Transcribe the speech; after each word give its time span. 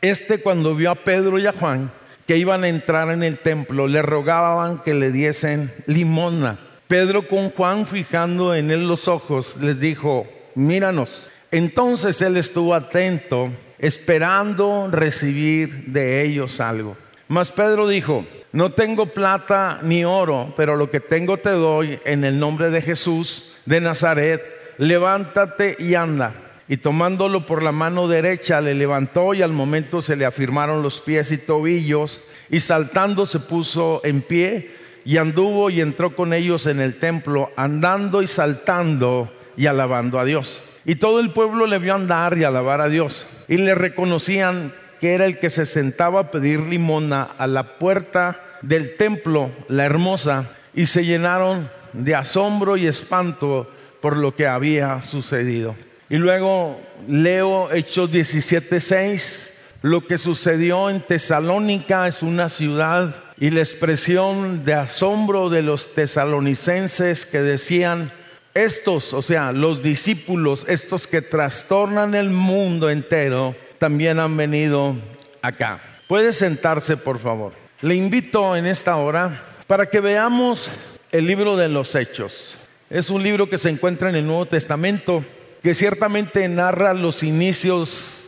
Este 0.00 0.42
cuando 0.42 0.74
vio 0.74 0.90
a 0.90 0.96
Pedro 0.96 1.38
y 1.38 1.46
a 1.46 1.52
Juan, 1.52 1.92
que 2.32 2.38
iban 2.38 2.64
a 2.64 2.68
entrar 2.68 3.10
en 3.10 3.22
el 3.22 3.40
templo 3.40 3.86
le 3.86 4.00
rogaban 4.00 4.78
que 4.78 4.94
le 4.94 5.12
diesen 5.12 5.70
limona. 5.84 6.58
Pedro 6.88 7.28
con 7.28 7.50
Juan 7.50 7.86
fijando 7.86 8.54
en 8.54 8.70
él 8.70 8.88
los 8.88 9.06
ojos 9.06 9.58
les 9.60 9.80
dijo, 9.80 10.26
míranos. 10.54 11.30
Entonces 11.50 12.22
él 12.22 12.38
estuvo 12.38 12.74
atento, 12.74 13.50
esperando 13.78 14.88
recibir 14.90 15.84
de 15.88 16.22
ellos 16.22 16.58
algo. 16.58 16.96
Mas 17.28 17.50
Pedro 17.50 17.86
dijo, 17.86 18.24
no 18.52 18.72
tengo 18.72 19.04
plata 19.04 19.80
ni 19.82 20.02
oro, 20.02 20.54
pero 20.56 20.74
lo 20.74 20.90
que 20.90 21.00
tengo 21.00 21.36
te 21.36 21.50
doy 21.50 22.00
en 22.06 22.24
el 22.24 22.38
nombre 22.38 22.70
de 22.70 22.80
Jesús 22.80 23.52
de 23.66 23.82
Nazaret, 23.82 24.40
levántate 24.78 25.76
y 25.78 25.96
anda. 25.96 26.32
Y 26.68 26.76
tomándolo 26.78 27.44
por 27.46 27.62
la 27.62 27.72
mano 27.72 28.08
derecha 28.08 28.60
le 28.60 28.74
levantó 28.74 29.34
y 29.34 29.42
al 29.42 29.52
momento 29.52 30.00
se 30.00 30.16
le 30.16 30.24
afirmaron 30.24 30.82
los 30.82 31.00
pies 31.00 31.30
y 31.32 31.38
tobillos 31.38 32.22
y 32.50 32.60
saltando 32.60 33.26
se 33.26 33.40
puso 33.40 34.00
en 34.04 34.22
pie 34.22 34.70
y 35.04 35.16
anduvo 35.16 35.70
y 35.70 35.80
entró 35.80 36.14
con 36.14 36.32
ellos 36.32 36.66
en 36.66 36.80
el 36.80 36.98
templo, 36.98 37.50
andando 37.56 38.22
y 38.22 38.26
saltando 38.26 39.32
y 39.56 39.66
alabando 39.66 40.18
a 40.18 40.24
Dios. 40.24 40.62
Y 40.84 40.96
todo 40.96 41.20
el 41.20 41.32
pueblo 41.32 41.66
le 41.66 41.78
vio 41.78 41.94
andar 41.94 42.36
y 42.38 42.44
alabar 42.44 42.80
a 42.80 42.88
Dios. 42.88 43.26
Y 43.48 43.56
le 43.56 43.74
reconocían 43.74 44.74
que 45.00 45.14
era 45.14 45.26
el 45.26 45.38
que 45.38 45.50
se 45.50 45.66
sentaba 45.66 46.20
a 46.20 46.30
pedir 46.30 46.60
limona 46.60 47.22
a 47.22 47.46
la 47.46 47.78
puerta 47.78 48.40
del 48.62 48.96
templo, 48.96 49.50
la 49.68 49.84
hermosa, 49.84 50.50
y 50.74 50.86
se 50.86 51.04
llenaron 51.04 51.68
de 51.92 52.14
asombro 52.14 52.76
y 52.76 52.86
espanto 52.86 53.70
por 54.00 54.16
lo 54.16 54.34
que 54.34 54.46
había 54.46 55.02
sucedido. 55.02 55.74
Y 56.12 56.18
luego 56.18 56.78
leo 57.08 57.72
Hechos 57.72 58.10
17:6. 58.10 59.48
Lo 59.80 60.06
que 60.06 60.18
sucedió 60.18 60.90
en 60.90 61.00
Tesalónica 61.00 62.06
es 62.06 62.22
una 62.22 62.50
ciudad 62.50 63.16
y 63.38 63.48
la 63.48 63.60
expresión 63.60 64.62
de 64.62 64.74
asombro 64.74 65.48
de 65.48 65.62
los 65.62 65.94
tesalonicenses 65.94 67.24
que 67.24 67.40
decían, 67.40 68.12
estos, 68.52 69.14
o 69.14 69.22
sea, 69.22 69.52
los 69.52 69.82
discípulos, 69.82 70.66
estos 70.68 71.06
que 71.06 71.22
trastornan 71.22 72.14
el 72.14 72.28
mundo 72.28 72.90
entero, 72.90 73.56
también 73.78 74.20
han 74.20 74.36
venido 74.36 74.94
acá. 75.40 75.80
Puede 76.08 76.34
sentarse, 76.34 76.98
por 76.98 77.20
favor. 77.20 77.54
Le 77.80 77.94
invito 77.94 78.54
en 78.54 78.66
esta 78.66 78.96
hora 78.96 79.44
para 79.66 79.86
que 79.86 80.00
veamos 80.00 80.68
el 81.10 81.26
libro 81.26 81.56
de 81.56 81.70
los 81.70 81.94
Hechos. 81.94 82.58
Es 82.90 83.08
un 83.08 83.22
libro 83.22 83.48
que 83.48 83.56
se 83.56 83.70
encuentra 83.70 84.10
en 84.10 84.16
el 84.16 84.26
Nuevo 84.26 84.44
Testamento 84.44 85.24
que 85.62 85.74
ciertamente 85.74 86.48
narra 86.48 86.92
los 86.92 87.22
inicios 87.22 88.26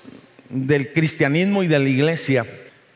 del 0.48 0.92
cristianismo 0.92 1.62
y 1.62 1.66
de 1.66 1.78
la 1.80 1.88
iglesia. 1.88 2.46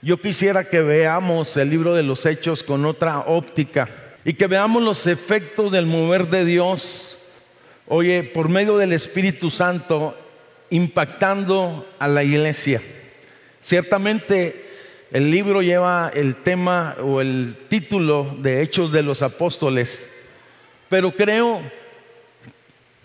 Yo 0.01 0.21
quisiera 0.21 0.69
que 0.69 0.81
veamos 0.81 1.57
el 1.57 1.71
libro 1.71 1.95
de 1.95 2.05
los 2.05 2.25
hechos 2.25 2.63
con 2.63 2.85
otra 2.85 3.19
óptica 3.19 3.89
y 4.25 4.35
que 4.35 4.47
veamos 4.47 4.83
los 4.83 5.07
efectos 5.09 5.73
del 5.73 5.87
mover 5.87 6.29
de 6.29 6.45
Dios, 6.45 7.19
oye, 7.89 8.23
por 8.23 8.49
medio 8.49 8.77
del 8.77 8.93
Espíritu 8.93 9.51
Santo, 9.51 10.17
impactando 10.71 11.89
a 11.99 12.07
la 12.07 12.23
iglesia. 12.23 12.81
Ciertamente 13.61 14.67
el 15.11 15.33
libro 15.33 15.63
lleva 15.63 16.13
el 16.15 16.37
tema 16.37 16.97
o 17.03 17.21
el 17.21 17.57
título 17.69 18.37
de 18.39 18.63
Hechos 18.63 18.93
de 18.93 19.03
los 19.03 19.23
Apóstoles, 19.23 20.07
pero 20.89 21.11
creo 21.11 21.61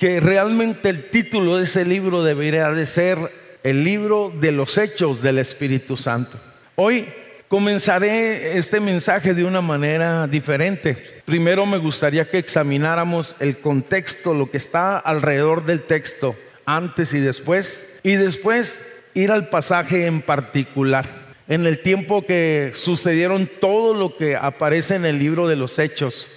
que 0.03 0.19
realmente 0.19 0.89
el 0.89 1.09
título 1.09 1.55
de 1.55 1.63
ese 1.63 1.85
libro 1.85 2.25
debería 2.25 2.69
de 2.71 2.85
ser 2.85 3.17
el 3.63 3.85
libro 3.85 4.33
de 4.37 4.51
los 4.51 4.77
hechos 4.77 5.21
del 5.21 5.39
Espíritu 5.39 5.95
Santo. 5.95 6.37
Hoy 6.75 7.07
comenzaré 7.47 8.57
este 8.57 8.81
mensaje 8.81 9.33
de 9.33 9.45
una 9.45 9.61
manera 9.61 10.27
diferente. 10.27 11.21
Primero 11.23 11.65
me 11.65 11.77
gustaría 11.77 12.29
que 12.29 12.37
examináramos 12.37 13.37
el 13.39 13.59
contexto, 13.59 14.33
lo 14.33 14.51
que 14.51 14.57
está 14.57 14.97
alrededor 14.97 15.63
del 15.63 15.83
texto, 15.83 16.35
antes 16.65 17.13
y 17.13 17.21
después, 17.21 17.81
y 18.03 18.15
después 18.15 18.81
ir 19.13 19.31
al 19.31 19.47
pasaje 19.47 20.05
en 20.05 20.21
particular. 20.21 21.05
En 21.47 21.65
el 21.65 21.79
tiempo 21.79 22.25
que 22.25 22.73
sucedieron 22.75 23.49
todo 23.61 23.93
lo 23.93 24.17
que 24.17 24.35
aparece 24.35 24.95
en 24.95 25.05
el 25.05 25.17
libro 25.17 25.47
de 25.47 25.55
los 25.55 25.79
hechos, 25.79 26.27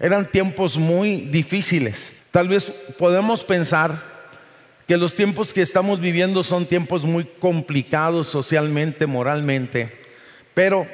eran 0.00 0.28
tiempos 0.28 0.76
muy 0.76 1.20
difíciles. 1.30 2.10
Tal 2.32 2.48
vez 2.48 2.64
podemos 2.98 3.44
pensar 3.44 4.02
que 4.88 4.96
los 4.96 5.14
tiempos 5.14 5.52
que 5.52 5.60
estamos 5.60 6.00
viviendo 6.00 6.42
son 6.42 6.64
tiempos 6.64 7.04
muy 7.04 7.24
complicados 7.24 8.26
socialmente, 8.26 9.06
moralmente, 9.06 9.92
pero 10.54 10.86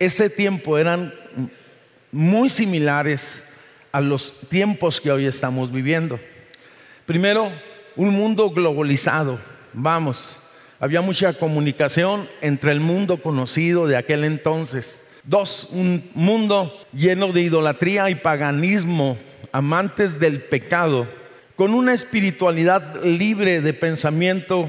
ese 0.00 0.28
tiempo 0.28 0.76
eran 0.76 1.14
muy 2.10 2.48
similares 2.48 3.40
a 3.92 4.00
los 4.00 4.34
tiempos 4.48 5.00
que 5.00 5.12
hoy 5.12 5.26
estamos 5.26 5.70
viviendo. 5.70 6.18
Primero, 7.06 7.52
un 7.94 8.08
mundo 8.10 8.50
globalizado, 8.50 9.38
vamos, 9.72 10.36
había 10.80 11.00
mucha 11.00 11.32
comunicación 11.34 12.28
entre 12.40 12.72
el 12.72 12.80
mundo 12.80 13.22
conocido 13.22 13.86
de 13.86 13.96
aquel 13.96 14.24
entonces. 14.24 15.00
Dos, 15.22 15.68
un 15.70 16.10
mundo 16.14 16.76
lleno 16.92 17.32
de 17.32 17.42
idolatría 17.42 18.10
y 18.10 18.16
paganismo 18.16 19.16
amantes 19.56 20.20
del 20.20 20.42
pecado, 20.42 21.06
con 21.56 21.72
una 21.72 21.94
espiritualidad 21.94 23.02
libre 23.02 23.62
de 23.62 23.72
pensamiento 23.72 24.68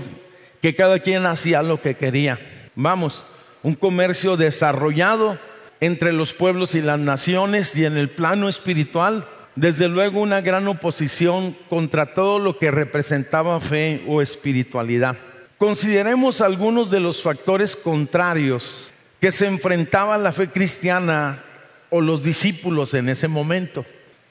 que 0.62 0.76
cada 0.76 1.00
quien 1.00 1.26
hacía 1.26 1.62
lo 1.62 1.82
que 1.82 1.96
quería. 1.96 2.40
Vamos, 2.74 3.26
un 3.64 3.76
comercio 3.76 4.38
desarrollado 4.38 5.38
entre 5.82 6.14
los 6.14 6.34
pueblos 6.34 6.74
y 6.74 6.82
las 6.82 7.00
naciones 7.00 7.76
y 7.76 7.84
en 7.84 7.98
el 7.98 8.08
plano 8.08 8.48
espiritual, 8.48 9.28
desde 9.58 9.90
luego 9.90 10.22
una 10.22 10.40
gran 10.40 10.66
oposición 10.70 11.58
contra 11.70 12.14
todo 12.14 12.40
lo 12.40 12.58
que 12.58 12.72
representaba 12.72 13.60
fe 13.60 14.06
o 14.08 14.22
espiritualidad. 14.22 15.18
Consideremos 15.58 16.40
algunos 16.40 16.90
de 16.90 17.02
los 17.02 17.22
factores 17.22 17.76
contrarios 17.76 18.94
que 19.20 19.34
se 19.34 19.48
enfrentaba 19.48 20.18
la 20.18 20.32
fe 20.32 20.48
cristiana 20.48 21.44
o 21.90 22.00
los 22.00 22.24
discípulos 22.24 22.94
en 22.94 23.10
ese 23.10 23.28
momento 23.28 23.86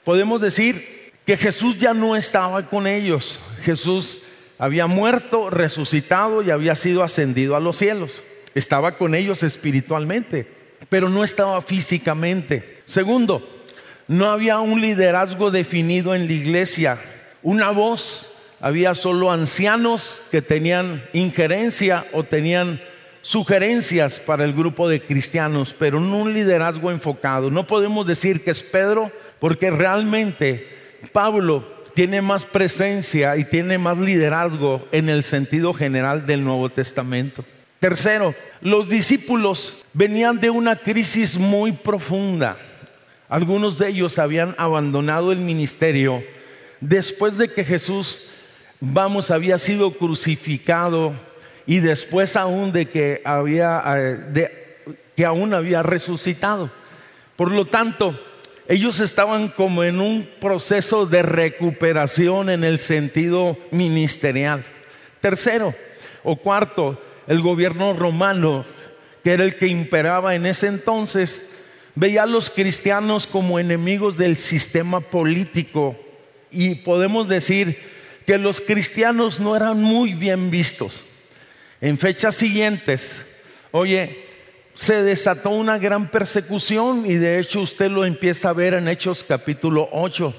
podemos 0.07 0.39
decir 0.39 1.11
que 1.25 1.35
Jesús 1.35 1.77
ya 1.79 1.93
no 1.93 2.15
estaba 2.15 2.69
con 2.69 2.87
ellos. 2.87 3.41
Jesús 3.63 4.19
había 4.57 4.87
muerto, 4.87 5.49
resucitado 5.49 6.41
y 6.41 6.49
había 6.49 6.75
sido 6.75 7.03
ascendido 7.03 7.57
a 7.57 7.59
los 7.59 7.77
cielos. 7.77 8.23
Estaba 8.55 8.93
con 8.93 9.15
ellos 9.15 9.43
espiritualmente, 9.43 10.47
pero 10.87 11.09
no 11.09 11.25
estaba 11.25 11.61
físicamente. 11.61 12.83
Segundo, 12.85 13.65
no 14.07 14.29
había 14.29 14.59
un 14.59 14.79
liderazgo 14.79 15.51
definido 15.51 16.15
en 16.15 16.27
la 16.27 16.33
iglesia, 16.33 17.01
una 17.43 17.71
voz. 17.71 18.33
Había 18.61 18.95
solo 18.95 19.29
ancianos 19.29 20.21
que 20.31 20.41
tenían 20.41 21.03
injerencia 21.11 22.05
o 22.13 22.23
tenían 22.23 22.79
sugerencias 23.23 24.19
para 24.19 24.45
el 24.45 24.53
grupo 24.53 24.87
de 24.87 25.01
cristianos, 25.01 25.75
pero 25.77 25.99
no 25.99 26.19
un 26.19 26.33
liderazgo 26.33 26.91
enfocado. 26.91 27.51
No 27.51 27.67
podemos 27.67 28.07
decir 28.07 28.41
que 28.41 28.51
es 28.51 28.63
Pedro, 28.63 29.11
porque 29.39 29.71
realmente 29.71 30.67
Pablo 31.11 31.65
tiene 31.93 32.21
más 32.21 32.45
presencia 32.45 33.37
y 33.37 33.45
tiene 33.45 33.77
más 33.77 33.97
liderazgo 33.97 34.87
en 34.91 35.09
el 35.09 35.23
sentido 35.23 35.73
general 35.73 36.25
del 36.25 36.43
Nuevo 36.43 36.69
Testamento. 36.69 37.43
Tercero, 37.79 38.35
los 38.61 38.89
discípulos 38.89 39.83
venían 39.93 40.39
de 40.39 40.49
una 40.49 40.75
crisis 40.75 41.37
muy 41.37 41.71
profunda. 41.71 42.57
Algunos 43.29 43.77
de 43.77 43.89
ellos 43.89 44.19
habían 44.19 44.55
abandonado 44.57 45.31
el 45.31 45.39
ministerio 45.39 46.23
después 46.79 47.37
de 47.37 47.51
que 47.51 47.63
Jesús, 47.63 48.29
vamos, 48.79 49.31
había 49.31 49.57
sido 49.57 49.91
crucificado 49.91 51.13
y 51.65 51.79
después 51.79 52.35
aún 52.35 52.71
de 52.71 52.87
que 52.89 53.21
había 53.25 53.83
eh, 53.97 54.77
que 55.15 55.25
aún 55.25 55.53
había 55.53 55.81
resucitado. 55.81 56.69
Por 57.35 57.51
lo 57.51 57.65
tanto, 57.65 58.19
ellos 58.67 58.99
estaban 58.99 59.47
como 59.47 59.83
en 59.83 60.01
un 60.01 60.27
proceso 60.41 61.05
de 61.05 61.21
recuperación 61.21 62.49
en 62.49 62.63
el 62.65 62.79
sentido 62.79 63.57
ministerial. 63.71 64.65
Tercero 65.21 65.73
o 66.23 66.35
cuarto, 66.35 67.01
el 67.27 67.41
gobierno 67.41 67.93
romano, 67.93 68.65
que 69.23 69.31
era 69.31 69.45
el 69.45 69.57
que 69.57 69.67
imperaba 69.67 70.35
en 70.35 70.45
ese 70.45 70.67
entonces, 70.67 71.49
veía 71.95 72.23
a 72.23 72.27
los 72.27 72.49
cristianos 72.49 73.25
como 73.25 73.57
enemigos 73.57 74.17
del 74.17 74.35
sistema 74.35 74.99
político 74.99 75.95
y 76.51 76.75
podemos 76.75 77.29
decir 77.29 77.79
que 78.25 78.37
los 78.37 78.59
cristianos 78.59 79.39
no 79.39 79.55
eran 79.55 79.81
muy 79.81 80.13
bien 80.13 80.51
vistos. 80.51 81.01
En 81.79 81.97
fechas 81.97 82.35
siguientes, 82.35 83.15
oye, 83.71 84.26
se 84.77 85.01
desató 85.01 85.49
una 85.49 85.79
gran 85.79 86.11
persecución 86.11 87.03
y 87.07 87.15
de 87.15 87.39
hecho 87.39 87.61
usted 87.61 87.89
lo 87.89 88.05
empieza 88.05 88.49
a 88.49 88.53
ver 88.53 88.75
en 88.75 88.87
Hechos 88.87 89.25
capítulo 89.27 89.89
8. 89.91 90.35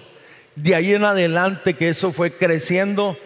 De 0.54 0.76
ahí 0.76 0.94
en 0.94 1.04
adelante 1.04 1.74
que 1.74 1.88
eso 1.88 2.12
fue 2.12 2.30
creciendo 2.30 3.18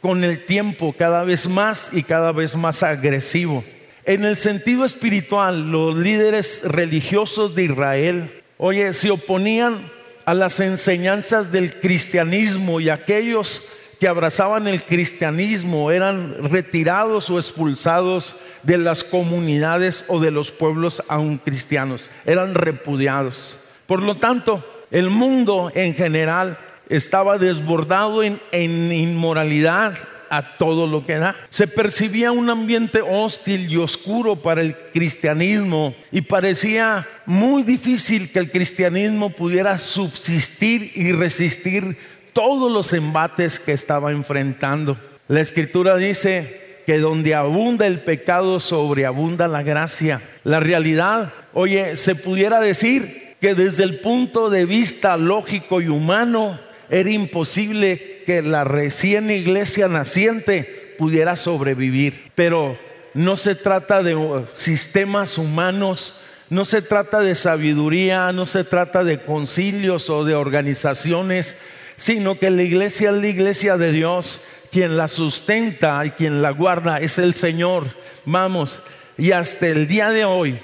con 0.00 0.24
el 0.24 0.44
tiempo 0.46 0.92
cada 0.98 1.22
vez 1.22 1.48
más 1.48 1.90
y 1.92 2.02
cada 2.02 2.32
vez 2.32 2.56
más 2.56 2.82
agresivo. 2.82 3.62
En 4.04 4.24
el 4.24 4.36
sentido 4.36 4.84
espiritual, 4.84 5.70
los 5.70 5.96
líderes 5.96 6.62
religiosos 6.64 7.54
de 7.54 7.64
Israel, 7.64 8.42
oye, 8.58 8.92
se 8.92 9.12
oponían 9.12 9.88
a 10.24 10.34
las 10.34 10.58
enseñanzas 10.58 11.52
del 11.52 11.78
cristianismo 11.78 12.80
y 12.80 12.88
aquellos 12.88 13.62
que 14.00 14.08
abrazaban 14.08 14.66
el 14.66 14.82
cristianismo 14.82 15.90
eran 15.90 16.34
retirados 16.50 17.28
o 17.28 17.38
expulsados 17.38 18.34
de 18.62 18.78
las 18.78 19.04
comunidades 19.04 20.06
o 20.08 20.18
de 20.18 20.30
los 20.30 20.50
pueblos 20.50 21.02
aún 21.06 21.36
cristianos, 21.36 22.08
eran 22.24 22.54
repudiados. 22.54 23.58
Por 23.86 24.02
lo 24.02 24.14
tanto, 24.14 24.64
el 24.90 25.10
mundo 25.10 25.70
en 25.74 25.94
general 25.94 26.56
estaba 26.88 27.36
desbordado 27.36 28.22
en, 28.22 28.40
inmoralidad 28.52 29.94
a 30.30 30.56
todo 30.56 30.86
lo 30.86 31.04
que 31.04 31.18
da. 31.18 31.36
Se 31.50 31.66
percibía 31.66 32.32
un 32.32 32.48
ambiente 32.48 33.02
hostil 33.02 33.70
y 33.70 33.76
oscuro 33.76 34.36
para 34.36 34.62
el 34.62 34.76
cristianismo 34.94 35.94
y 36.10 36.22
parecía 36.22 37.06
muy 37.26 37.64
difícil 37.64 38.32
que 38.32 38.38
el 38.38 38.50
cristianismo 38.50 39.30
pudiera 39.30 39.76
subsistir 39.76 40.92
y 40.94 41.12
resistir 41.12 41.98
todos 42.32 42.70
los 42.70 42.92
embates 42.92 43.58
que 43.58 43.72
estaba 43.72 44.12
enfrentando. 44.12 44.98
La 45.28 45.40
escritura 45.40 45.96
dice 45.96 46.82
que 46.86 46.98
donde 46.98 47.34
abunda 47.34 47.86
el 47.86 48.00
pecado, 48.00 48.60
sobreabunda 48.60 49.48
la 49.48 49.62
gracia. 49.62 50.22
La 50.44 50.60
realidad, 50.60 51.32
oye, 51.52 51.96
se 51.96 52.14
pudiera 52.14 52.60
decir 52.60 53.36
que 53.40 53.54
desde 53.54 53.84
el 53.84 54.00
punto 54.00 54.50
de 54.50 54.66
vista 54.66 55.16
lógico 55.16 55.80
y 55.80 55.88
humano 55.88 56.58
era 56.88 57.10
imposible 57.10 58.22
que 58.26 58.42
la 58.42 58.64
recién 58.64 59.30
iglesia 59.30 59.88
naciente 59.88 60.94
pudiera 60.98 61.36
sobrevivir. 61.36 62.32
Pero 62.34 62.76
no 63.14 63.36
se 63.36 63.54
trata 63.54 64.02
de 64.02 64.44
sistemas 64.54 65.38
humanos, 65.38 66.16
no 66.48 66.64
se 66.64 66.82
trata 66.82 67.20
de 67.20 67.34
sabiduría, 67.34 68.32
no 68.32 68.46
se 68.46 68.64
trata 68.64 69.04
de 69.04 69.20
concilios 69.22 70.10
o 70.10 70.24
de 70.24 70.34
organizaciones 70.34 71.54
sino 72.00 72.38
que 72.38 72.48
la 72.48 72.62
iglesia 72.62 73.10
es 73.10 73.16
la 73.16 73.28
iglesia 73.28 73.76
de 73.76 73.92
Dios, 73.92 74.40
quien 74.72 74.96
la 74.96 75.06
sustenta 75.06 76.02
y 76.06 76.12
quien 76.12 76.40
la 76.40 76.48
guarda 76.48 76.96
es 76.96 77.18
el 77.18 77.34
Señor. 77.34 77.94
Vamos, 78.24 78.80
y 79.18 79.32
hasta 79.32 79.66
el 79.66 79.86
día 79.86 80.08
de 80.08 80.24
hoy, 80.24 80.58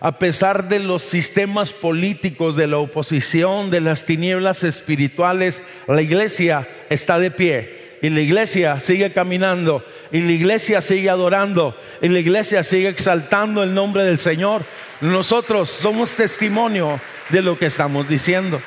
a 0.00 0.18
pesar 0.18 0.68
de 0.68 0.80
los 0.80 1.00
sistemas 1.00 1.72
políticos, 1.72 2.56
de 2.56 2.66
la 2.66 2.76
oposición, 2.76 3.70
de 3.70 3.80
las 3.80 4.04
tinieblas 4.04 4.64
espirituales, 4.64 5.62
la 5.88 6.02
iglesia 6.02 6.68
está 6.90 7.18
de 7.18 7.30
pie. 7.30 7.98
Y 8.02 8.10
la 8.10 8.20
iglesia 8.20 8.78
sigue 8.78 9.14
caminando, 9.14 9.82
y 10.10 10.20
la 10.20 10.32
iglesia 10.32 10.82
sigue 10.82 11.08
adorando, 11.08 11.74
y 12.02 12.08
la 12.08 12.18
iglesia 12.18 12.64
sigue 12.64 12.88
exaltando 12.88 13.62
el 13.62 13.72
nombre 13.72 14.04
del 14.04 14.18
Señor. 14.18 14.62
Nosotros 15.00 15.70
somos 15.70 16.10
testimonio 16.10 17.00
de 17.30 17.40
lo 17.40 17.56
que 17.56 17.66
estamos 17.66 18.06
diciendo. 18.06 18.60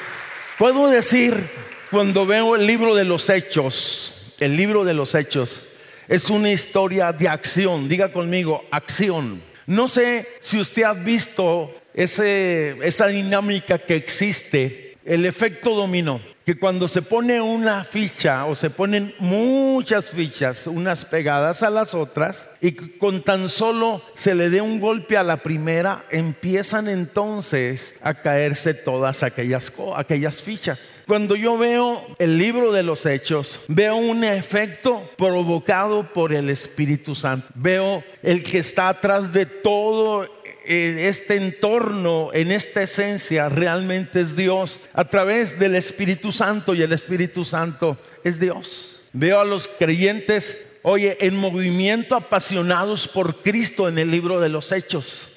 Puedo 0.58 0.88
decir 0.88 1.50
cuando 1.92 2.26
veo 2.26 2.56
el 2.56 2.66
libro 2.66 2.96
de 2.96 3.06
los 3.06 3.30
hechos, 3.30 4.34
el 4.40 4.56
libro 4.58 4.84
de 4.84 4.94
los 4.94 5.16
hechos 5.16 5.64
es 6.08 6.30
una 6.30 6.52
historia 6.52 7.12
de 7.12 7.28
acción. 7.28 7.88
Diga 7.88 8.12
conmigo, 8.12 8.64
acción. 8.72 9.42
No 9.66 9.88
sé 9.88 10.28
si 10.40 10.60
usted 10.60 10.84
ha 10.84 10.94
visto 10.94 11.72
esa 11.94 13.08
dinámica 13.08 13.80
que 13.80 13.96
existe, 13.96 14.98
el 15.06 15.26
efecto 15.26 15.74
dominó 15.76 16.22
que 16.46 16.60
cuando 16.60 16.88
se 16.88 17.02
pone 17.02 17.42
una 17.42 17.84
ficha 17.84 18.46
o 18.46 18.54
se 18.54 18.70
ponen 18.70 19.16
muchas 19.18 20.12
fichas, 20.12 20.68
unas 20.68 21.04
pegadas 21.04 21.64
a 21.64 21.72
las 21.72 21.96
otras, 21.96 22.48
y 22.62 22.74
con 22.74 23.24
tan 23.24 23.50
solo 23.50 24.04
se 24.14 24.36
le 24.36 24.52
dé 24.52 24.62
un 24.62 24.80
golpe 24.80 25.18
a 25.18 25.24
la 25.24 25.38
primera, 25.38 26.06
empiezan 26.12 26.88
entonces 26.88 27.96
a 28.04 28.14
caerse 28.14 28.76
todas 28.76 29.24
aquellas, 29.24 29.74
aquellas 29.96 30.44
fichas. 30.44 30.80
Cuando 31.08 31.36
yo 31.36 31.58
veo 31.58 32.04
el 32.20 32.38
libro 32.38 32.72
de 32.72 32.84
los 32.84 33.06
hechos, 33.06 33.60
veo 33.68 33.96
un 33.96 34.24
efecto 34.24 35.10
provocado 35.18 36.14
por 36.14 36.32
el 36.32 36.50
Espíritu 36.50 37.16
Santo. 37.16 37.48
Veo 37.56 38.04
el 38.22 38.44
que 38.44 38.60
está 38.60 38.90
atrás 38.90 39.34
de 39.34 39.46
todo 39.46 40.28
este 40.68 41.36
entorno, 41.36 42.32
en 42.34 42.52
esta 42.52 42.84
esencia, 42.84 43.50
realmente 43.50 44.20
es 44.20 44.36
Dios 44.36 44.80
a 44.94 45.06
través 45.06 45.60
del 45.60 45.76
Espíritu 45.76 46.32
Santo 46.32 46.74
y 46.74 46.82
el 46.82 46.92
Espíritu 46.92 47.46
Santo 47.46 47.98
es 48.24 48.40
Dios. 48.40 49.00
Veo 49.14 49.40
a 49.40 49.46
los 49.46 49.68
creyentes, 49.68 50.68
oye, 50.82 51.18
en 51.22 51.38
movimiento 51.38 52.16
apasionados 52.16 53.08
por 53.08 53.38
Cristo 53.42 53.88
en 53.88 53.98
el 53.98 54.12
libro 54.12 54.40
de 54.40 54.50
los 54.50 54.72
Hechos. 54.72 55.30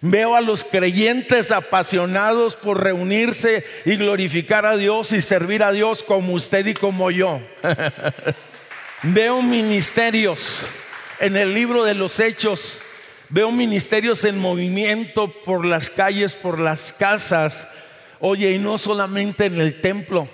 Veo 0.00 0.36
a 0.36 0.40
los 0.40 0.62
creyentes 0.62 1.50
apasionados 1.50 2.54
por 2.54 2.82
reunirse 2.82 3.64
y 3.84 3.96
glorificar 3.96 4.66
a 4.66 4.76
Dios 4.76 5.12
y 5.12 5.20
servir 5.20 5.62
a 5.62 5.72
Dios 5.72 6.02
como 6.02 6.34
usted 6.34 6.66
y 6.66 6.74
como 6.74 7.10
yo. 7.10 7.40
Veo 9.02 9.42
ministerios 9.42 10.60
en 11.18 11.36
el 11.36 11.54
libro 11.54 11.82
de 11.84 11.94
los 11.94 12.20
Hechos 12.20 12.78
Veo 13.28 13.50
ministerios 13.50 14.24
en 14.24 14.38
movimiento 14.38 15.32
por 15.44 15.64
las 15.64 15.90
calles, 15.90 16.34
por 16.34 16.60
las 16.60 16.92
casas. 16.92 17.66
Oye, 18.20 18.52
y 18.52 18.58
no 18.58 18.78
solamente 18.78 19.46
en 19.46 19.60
el 19.60 19.80
templo, 19.80 20.28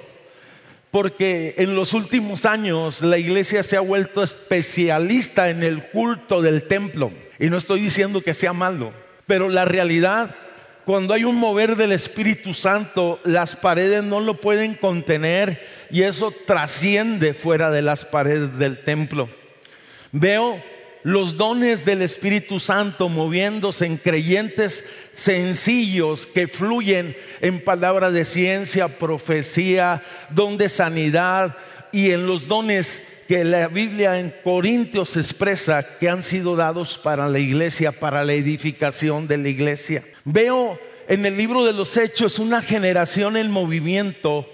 porque 0.91 1.55
en 1.57 1.75
los 1.75 1.95
últimos 1.95 2.45
años 2.45 3.01
la 3.01 3.17
iglesia 3.17 3.63
se 3.63 3.77
ha 3.77 3.81
vuelto 3.81 4.23
especialista 4.23 5.49
en 5.49 5.63
el 5.63 5.85
culto 5.85 6.43
del 6.43 6.65
templo. 6.65 7.11
Y 7.39 7.49
no 7.49 7.57
estoy 7.57 7.81
diciendo 7.81 8.21
que 8.21 8.35
sea 8.35 8.53
malo, 8.53 8.93
pero 9.27 9.49
la 9.49 9.65
realidad, 9.65 10.37
cuando 10.85 11.15
hay 11.15 11.25
un 11.25 11.37
mover 11.37 11.77
del 11.77 11.93
Espíritu 11.93 12.53
Santo, 12.53 13.21
las 13.25 13.57
paredes 13.57 14.05
no 14.05 14.21
lo 14.21 14.39
pueden 14.39 14.75
contener 14.75 15.67
y 15.91 16.03
eso 16.03 16.33
trasciende 16.47 17.33
fuera 17.33 17.71
de 17.71 17.81
las 17.81 18.05
paredes 18.05 18.59
del 18.59 18.85
templo. 18.85 19.31
Veo 20.13 20.63
los 21.03 21.37
dones 21.37 21.85
del 21.85 22.03
Espíritu 22.03 22.61
Santo 22.61 23.09
moviéndose 23.09 23.87
en 23.87 23.97
creyentes 23.97 24.85
sencillos 25.13 26.27
que 26.27 26.47
fluyen 26.47 27.17
en 27.41 27.61
palabras 27.61 28.13
de 28.13 28.25
ciencia, 28.25 28.89
profecía, 28.89 30.03
don 30.31 30.57
de 30.57 30.69
sanidad 30.69 31.57
y 31.91 32.11
en 32.11 32.27
los 32.27 32.47
dones 32.47 33.03
que 33.27 33.45
la 33.45 33.69
Biblia 33.69 34.19
en 34.19 34.35
Corintios 34.45 35.17
expresa 35.17 35.99
que 35.99 36.09
han 36.09 36.23
sido 36.23 36.57
dados 36.57 36.99
para 36.99 37.29
la 37.29 37.39
iglesia, 37.39 37.93
para 37.93 38.25
la 38.25 38.33
edificación 38.33 39.27
de 39.27 39.39
la 39.39 39.49
iglesia. 39.49 40.05
Veo 40.25 40.79
en 41.09 41.27
el 41.27 41.37
libro 41.37 41.65
de 41.65 41.73
los 41.73 41.97
Hechos 41.97 42.39
una 42.39 42.63
generación 42.63 43.37
en 43.37 43.51
movimiento 43.51 44.49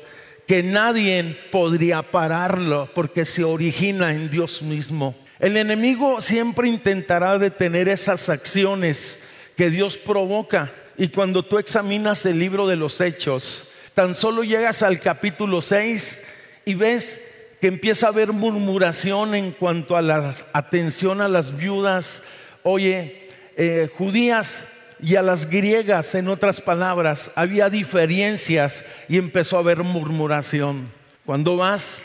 que 0.47 0.62
nadie 0.62 1.37
podría 1.52 2.02
pararlo 2.02 2.88
porque 2.95 3.25
se 3.26 3.45
origina 3.45 4.12
en 4.12 4.31
Dios 4.31 4.62
mismo. 4.62 5.14
El 5.38 5.57
enemigo 5.57 6.21
siempre 6.21 6.68
intentará 6.68 7.38
detener 7.38 7.88
esas 7.88 8.28
acciones 8.28 9.18
que 9.57 9.71
Dios 9.71 9.97
provoca. 9.97 10.73
Y 10.97 11.09
cuando 11.09 11.45
tú 11.45 11.59
examinas 11.59 12.26
el 12.26 12.40
libro 12.40 12.66
de 12.66 12.75
los 12.75 13.00
hechos, 13.00 13.71
tan 13.95 14.16
solo 14.16 14.42
llegas 14.42 14.83
al 14.83 14.99
capítulo 14.99 15.62
6 15.62 16.21
y 16.64 16.75
ves 16.75 17.21
que 17.61 17.68
empieza 17.68 18.07
a 18.07 18.11
haber 18.11 18.33
murmuración 18.33 19.35
en 19.35 19.52
cuanto 19.52 19.97
a 19.97 20.02
la 20.02 20.35
atención 20.52 21.21
a 21.21 21.28
las 21.28 21.57
viudas, 21.57 22.23
oye, 22.64 23.28
eh, 23.57 23.88
judías 23.97 24.64
y 25.00 25.14
a 25.16 25.23
las 25.23 25.49
griegas, 25.49 26.14
en 26.16 26.28
otras 26.28 26.61
palabras, 26.61 27.30
había 27.37 27.71
diferencias 27.71 28.83
y 29.09 29.18
empezó 29.18 29.57
a 29.57 29.61
haber 29.61 29.85
murmuración. 29.85 30.90
Cuando 31.25 31.57
vas, 31.57 32.00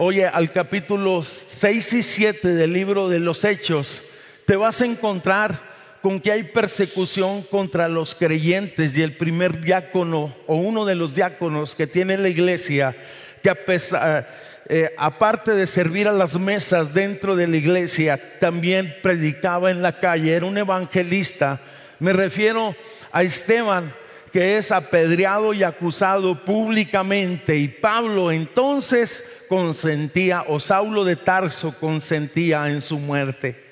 oye, 0.00 0.26
al 0.26 0.52
capítulo 0.52 1.24
6 1.24 1.92
y 1.94 2.02
7 2.04 2.48
del 2.54 2.72
libro 2.72 3.08
de 3.08 3.18
los 3.18 3.42
Hechos, 3.44 4.00
te 4.46 4.54
vas 4.54 4.80
a 4.80 4.86
encontrar 4.86 5.60
con 6.00 6.20
que 6.20 6.30
hay 6.30 6.44
persecución 6.44 7.42
contra 7.42 7.88
los 7.88 8.14
creyentes 8.14 8.96
y 8.96 9.02
el 9.02 9.16
primer 9.16 9.60
diácono 9.60 10.36
o 10.46 10.54
uno 10.54 10.84
de 10.84 10.94
los 10.94 11.16
diáconos 11.16 11.74
que 11.74 11.88
tiene 11.88 12.16
la 12.16 12.28
iglesia, 12.28 12.96
que 13.42 13.50
a 13.50 13.56
pesar, 13.56 14.28
eh, 14.68 14.94
aparte 14.96 15.54
de 15.54 15.66
servir 15.66 16.06
a 16.06 16.12
las 16.12 16.38
mesas 16.38 16.94
dentro 16.94 17.34
de 17.34 17.48
la 17.48 17.56
iglesia, 17.56 18.38
también 18.38 18.98
predicaba 19.02 19.72
en 19.72 19.82
la 19.82 19.98
calle, 19.98 20.32
era 20.32 20.46
un 20.46 20.58
evangelista. 20.58 21.60
Me 21.98 22.12
refiero 22.12 22.76
a 23.10 23.24
Esteban, 23.24 23.92
que 24.32 24.58
es 24.58 24.70
apedreado 24.70 25.52
y 25.54 25.64
acusado 25.64 26.44
públicamente, 26.44 27.56
y 27.56 27.66
Pablo 27.66 28.30
entonces 28.30 29.24
consentía, 29.48 30.44
o 30.46 30.60
Saulo 30.60 31.04
de 31.04 31.16
Tarso 31.16 31.74
consentía 31.78 32.68
en 32.70 32.82
su 32.82 32.98
muerte. 32.98 33.64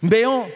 Veo 0.00 0.48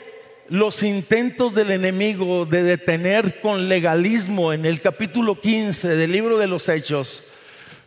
los 0.48 0.82
intentos 0.82 1.54
del 1.54 1.70
enemigo 1.70 2.44
de 2.44 2.62
detener 2.62 3.40
con 3.40 3.68
legalismo 3.68 4.52
en 4.52 4.66
el 4.66 4.80
capítulo 4.80 5.40
15 5.40 5.88
del 5.88 6.12
libro 6.12 6.38
de 6.38 6.46
los 6.46 6.68
Hechos, 6.68 7.24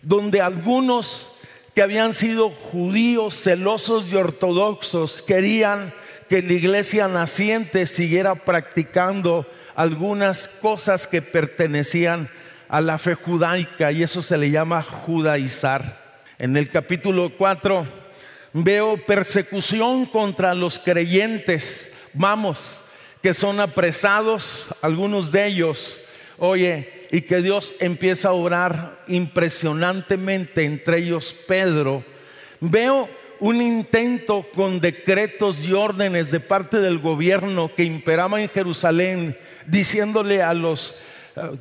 donde 0.02 0.42
algunos 0.42 1.30
que 1.76 1.82
habían 1.82 2.14
sido 2.14 2.50
judíos 2.50 3.36
celosos 3.36 4.06
y 4.12 4.16
ortodoxos 4.16 5.22
querían 5.22 5.94
que 6.30 6.42
la 6.42 6.54
iglesia 6.54 7.08
naciente 7.08 7.86
siguiera 7.86 8.36
practicando 8.36 9.46
algunas 9.76 10.48
cosas 10.48 11.08
que 11.08 11.22
pertenecían 11.22 12.30
a 12.70 12.82
la 12.82 12.98
fe 12.98 13.16
judaica 13.16 13.92
y 13.92 14.04
eso 14.04 14.22
se 14.22 14.38
le 14.38 14.50
llama 14.50 14.82
judaizar. 14.82 16.03
En 16.44 16.58
el 16.58 16.68
capítulo 16.68 17.32
4 17.38 17.88
veo 18.52 18.98
persecución 19.06 20.06
contra 20.06 20.54
los 20.54 20.78
creyentes, 20.78 21.90
vamos, 22.12 22.82
que 23.22 23.34
son 23.34 23.62
apresados, 23.62 24.68
algunos 24.82 25.32
de 25.32 25.48
ellos, 25.48 26.02
oye, 26.38 27.08
y 27.12 27.22
que 27.22 27.42
Dios 27.42 27.72
empieza 27.80 28.28
a 28.28 28.34
orar 28.34 29.06
impresionantemente, 29.08 30.66
entre 30.66 30.98
ellos 30.98 31.34
Pedro, 31.48 32.04
veo 32.60 33.08
un 33.40 33.62
intento 33.62 34.46
con 34.54 34.82
decretos 34.82 35.58
y 35.62 35.72
órdenes 35.72 36.30
de 36.30 36.42
parte 36.42 36.80
del 36.80 37.00
gobierno 37.00 37.72
que 37.74 37.86
imperaba 37.86 38.42
en 38.42 38.50
Jerusalén, 38.50 39.38
diciéndole 39.66 40.44
a 40.44 40.54
los 40.54 41.00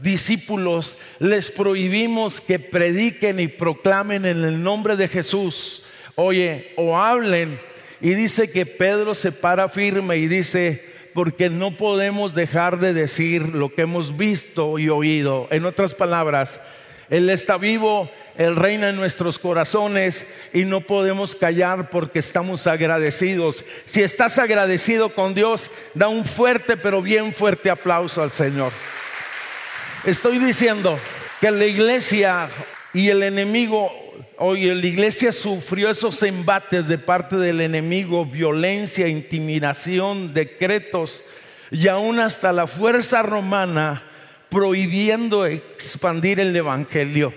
discípulos, 0.02 0.99
les 1.19 1.50
prohibimos 1.50 2.41
que 2.41 2.59
prediquen 2.59 3.41
y 3.41 3.49
proclamen 3.49 4.26
en 4.26 4.45
el 4.45 4.62
nombre 4.62 4.97
de 4.97 5.09
Jesús, 5.09 5.83
oye, 6.14 6.73
o 6.76 6.97
hablen. 6.97 7.61
Y 8.00 8.14
dice 8.14 8.50
que 8.50 8.67
Pedro 8.67 9.14
se 9.14 9.33
para 9.33 9.69
firme 9.69 10.17
y 10.17 10.26
dice, 10.26 10.85
porque 11.14 11.50
no 11.50 11.76
podemos 11.76 12.35
dejar 12.35 12.79
de 12.81 12.93
decir 12.93 13.55
lo 13.55 13.75
que 13.75 13.83
hemos 13.83 14.17
visto 14.17 14.79
y 14.79 14.88
oído. 14.88 15.49
En 15.50 15.64
otras 15.64 15.95
palabras, 15.95 16.61
Él 17.11 17.31
está 17.31 17.59
vivo, 17.59 18.11
Él 18.37 18.57
reina 18.57 18.88
en 18.88 18.97
nuestros 18.97 19.38
corazones 19.38 20.26
y 20.52 20.64
no 20.64 20.81
podemos 20.81 21.37
callar 21.37 21.91
porque 21.91 22.19
estamos 22.19 22.67
agradecidos. 22.67 23.64
Si 23.85 24.02
estás 24.02 24.38
agradecido 24.38 25.11
con 25.11 25.35
Dios, 25.35 25.71
da 25.95 26.09
un 26.09 26.25
fuerte, 26.25 26.76
pero 26.76 27.02
bien 27.02 27.33
fuerte 27.33 27.71
aplauso 27.71 28.23
al 28.23 28.33
Señor. 28.33 28.73
Estoy 30.04 30.38
diciendo 30.38 30.99
que 31.40 31.50
la 31.50 31.64
iglesia 31.64 32.49
y 32.92 33.09
el 33.09 33.23
enemigo 33.23 33.90
Oye, 34.38 34.75
la 34.75 34.87
iglesia 34.87 35.30
sufrió 35.30 35.88
esos 35.88 36.21
embates 36.25 36.88
de 36.88 36.99
parte 36.99 37.37
del 37.37 37.61
enemigo, 37.61 38.26
violencia, 38.26 39.06
intimidación, 39.06 40.35
decretos 40.35 41.23
y 41.71 41.87
aún 41.87 42.18
hasta 42.18 42.52
la 42.52 42.66
fuerza 42.66 43.23
romana 43.23 44.02
prohibiendo 44.49 45.47
expandir 45.47 46.40
el 46.40 46.56
evangelio. 46.56 47.32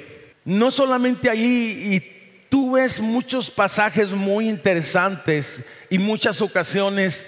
No 0.46 0.72
solamente 0.72 1.30
allí, 1.30 1.96
y 1.96 2.48
tú 2.50 2.72
ves 2.72 3.00
muchos 3.00 3.52
pasajes 3.52 4.12
muy 4.12 4.50
interesantes 4.50 5.64
y 5.92 6.00
muchas 6.00 6.42
ocasiones 6.42 7.24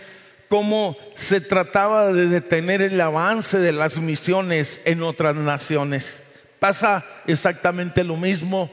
cómo 0.50 0.98
se 1.16 1.42
trataba 1.42 2.14
de 2.14 2.28
detener 2.28 2.82
el 2.82 3.00
avance 3.02 3.58
de 3.60 3.72
las 3.72 3.98
misiones 3.98 4.80
en 4.86 5.04
otras 5.04 5.36
naciones. 5.36 6.24
Pasa 6.60 7.06
exactamente 7.26 8.04
lo 8.04 8.18
mismo 8.18 8.72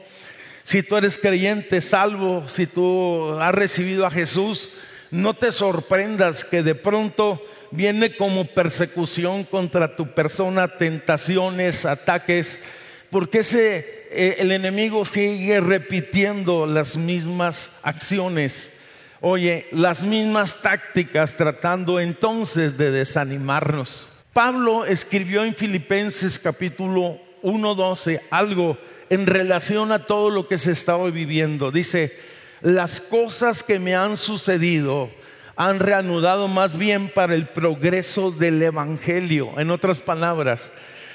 si 0.65 0.81
tú 0.81 0.97
eres 0.97 1.19
creyente, 1.19 1.79
salvo, 1.79 2.49
si 2.49 2.65
tú 2.65 3.37
has 3.39 3.53
recibido 3.53 4.03
a 4.03 4.09
Jesús, 4.09 4.71
no 5.11 5.35
te 5.35 5.51
sorprendas 5.51 6.43
que 6.43 6.63
de 6.63 6.73
pronto 6.73 7.39
viene 7.69 8.15
como 8.15 8.45
persecución 8.45 9.43
contra 9.43 9.95
tu 9.95 10.15
persona, 10.15 10.67
tentaciones, 10.67 11.85
ataques, 11.85 12.57
porque 13.11 13.39
ese, 13.39 14.07
eh, 14.09 14.37
el 14.39 14.51
enemigo 14.51 15.05
sigue 15.05 15.59
repitiendo 15.59 16.65
las 16.65 16.97
mismas 16.97 17.69
acciones, 17.83 18.71
oye, 19.27 19.65
las 19.71 20.03
mismas 20.03 20.61
tácticas, 20.61 21.35
tratando 21.35 21.99
entonces 21.99 22.77
de 22.77 22.91
desanimarnos. 22.91 24.07
Pablo 24.33 24.85
escribió 24.85 25.43
en 25.43 25.55
Filipenses 25.55 26.37
capítulo 26.37 27.17
1.12 27.41 28.21
algo 28.29 28.77
en 29.09 29.25
relación 29.25 29.91
a 29.91 30.05
todo 30.05 30.29
lo 30.29 30.47
que 30.47 30.59
se 30.59 30.73
estaba 30.73 31.09
viviendo. 31.09 31.71
Dice, 31.71 32.15
las 32.61 33.01
cosas 33.01 33.63
que 33.63 33.79
me 33.79 33.95
han 33.95 34.15
sucedido 34.15 35.09
han 35.55 35.79
reanudado 35.79 36.47
más 36.47 36.77
bien 36.77 37.09
para 37.09 37.33
el 37.33 37.47
progreso 37.47 38.29
del 38.29 38.61
Evangelio. 38.61 39.59
En 39.59 39.71
otras 39.71 40.01
palabras, 40.01 40.69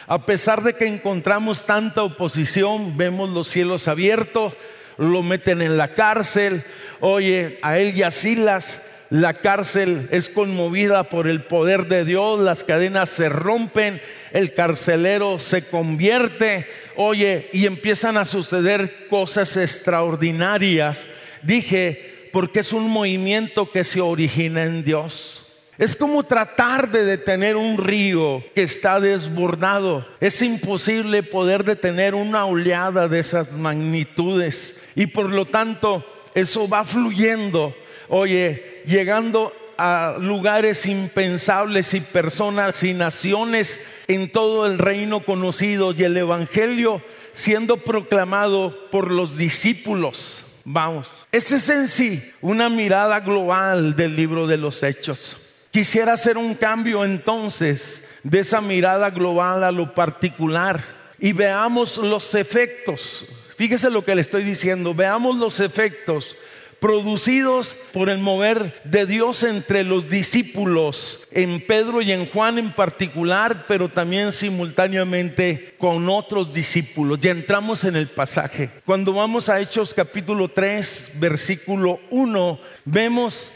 a 0.09 0.27
pesar 0.27 0.65
de 0.65 0.75
que 0.75 0.89
encontramos 0.89 1.65
tanta 1.65 2.03
oposición, 2.03 2.97
vemos 2.97 3.31
los 3.31 3.47
cielos 3.47 3.87
abiertos, 3.87 4.55
lo 5.01 5.23
meten 5.23 5.63
en 5.63 5.77
la 5.77 5.95
cárcel, 5.95 6.63
oye, 7.01 7.59
a 7.63 7.79
él 7.79 7.97
y 7.97 8.03
a 8.03 8.11
Silas 8.11 8.79
la 9.11 9.35
cárcel 9.35 10.09
es 10.13 10.29
conmovida 10.29 11.05
por 11.05 11.27
el 11.27 11.43
poder 11.43 11.89
de 11.89 12.05
Dios, 12.05 12.39
las 12.39 12.63
cadenas 12.63 13.11
se 13.11 13.29
rompen, 13.29 14.01
el 14.33 14.55
carcelero 14.55 15.41
se 15.41 15.67
convierte, 15.67 16.69
oye, 16.95 17.51
y 17.53 17.67
empiezan 17.67 18.17
a 18.17 18.25
suceder 18.25 19.09
cosas 19.09 19.57
extraordinarias. 19.57 21.09
Dije, 21.43 22.29
porque 22.33 22.61
es 22.61 22.73
un 22.73 22.89
movimiento 22.89 23.73
que 23.73 23.83
se 23.83 24.01
origina 24.01 24.63
en 24.63 24.85
Dios. 24.85 25.40
Es 25.81 25.97
como 25.97 26.23
tratar 26.23 26.93
de 26.93 27.05
detener 27.05 27.57
un 27.57 27.77
río 27.77 28.45
que 28.55 28.63
está 28.63 29.01
desbordado. 29.01 30.07
Es 30.21 30.41
imposible 30.43 31.25
poder 31.25 31.65
detener 31.65 32.15
una 32.15 32.45
oleada 32.45 33.09
de 33.09 33.19
esas 33.19 33.51
magnitudes. 33.51 34.77
Y 34.95 35.07
por 35.07 35.31
lo 35.31 35.47
tanto, 35.47 36.07
eso 36.37 36.69
va 36.69 36.85
fluyendo 36.85 37.75
oye, 38.11 38.83
llegando 38.87 39.55
a 39.79 40.17
lugares 40.19 40.85
impensables 40.85 41.95
y 41.95 42.01
personas 42.01 42.83
y 42.83 42.93
naciones 42.93 43.81
en 44.09 44.31
todo 44.31 44.67
el 44.67 44.79
reino 44.79 45.25
conocido 45.25 45.93
y 45.93 46.03
el 46.03 46.17
Evangelio 46.17 47.01
siendo 47.33 47.79
proclamado 47.79 48.91
por 48.91 49.11
los 49.11 49.39
discípulos. 49.39 50.45
Vamos, 50.65 51.27
ese 51.33 51.57
es 51.57 51.69
en 51.71 51.89
sí 51.89 52.23
una 52.43 52.69
mirada 52.69 53.21
global 53.21 53.97
del 53.97 54.15
libro 54.15 54.47
de 54.47 54.59
los 54.59 54.83
hechos. 54.83 55.37
Quisiera 55.71 56.15
hacer 56.15 56.37
un 56.37 56.55
cambio 56.55 57.05
entonces 57.05 58.03
de 58.25 58.41
esa 58.41 58.61
mirada 58.61 59.11
global 59.11 59.63
a 59.63 59.71
lo 59.71 59.95
particular 59.95 60.85
y 61.19 61.33
veamos 61.33 61.97
los 61.97 62.35
efectos. 62.35 63.27
Fíjese 63.57 63.89
lo 63.89 64.05
que 64.05 64.15
le 64.15 64.21
estoy 64.21 64.43
diciendo, 64.43 64.95
veamos 64.95 65.37
los 65.37 65.61
efectos 65.61 66.35
producidos 66.81 67.77
por 67.93 68.09
el 68.09 68.19
mover 68.19 68.81
de 68.85 69.07
Dios 69.07 69.43
entre 69.43 69.85
los 69.85 70.09
discípulos, 70.09 71.21
en 71.31 71.65
Pedro 71.65 72.01
y 72.01 72.11
en 72.11 72.27
Juan 72.27 72.59
en 72.59 72.73
particular, 72.73 73.67
pero 73.69 73.89
también 73.91 74.33
simultáneamente 74.33 75.75
con 75.79 76.09
otros 76.09 76.53
discípulos. 76.53 77.21
Ya 77.21 77.31
entramos 77.31 77.85
en 77.85 77.97
el 77.97 78.09
pasaje. 78.09 78.71
Cuando 78.85 79.13
vamos 79.13 79.49
a 79.49 79.61
Hechos 79.61 79.95
capítulo 79.95 80.49
3, 80.49 81.13
versículo 81.17 82.01
1, 82.11 82.59
vemos 82.87 83.51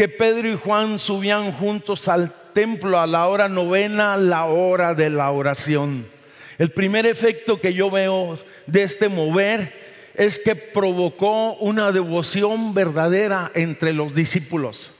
que 0.00 0.08
Pedro 0.08 0.50
y 0.50 0.56
Juan 0.56 0.98
subían 0.98 1.52
juntos 1.52 2.08
al 2.08 2.32
templo 2.54 2.98
a 2.98 3.06
la 3.06 3.26
hora 3.26 3.50
novena, 3.50 4.16
la 4.16 4.46
hora 4.46 4.94
de 4.94 5.10
la 5.10 5.30
oración. 5.30 6.06
El 6.56 6.70
primer 6.70 7.04
efecto 7.04 7.60
que 7.60 7.74
yo 7.74 7.90
veo 7.90 8.38
de 8.66 8.82
este 8.82 9.10
mover 9.10 9.74
es 10.14 10.38
que 10.38 10.56
provocó 10.56 11.52
una 11.56 11.92
devoción 11.92 12.72
verdadera 12.72 13.52
entre 13.54 13.92
los 13.92 14.14
discípulos. 14.14 14.90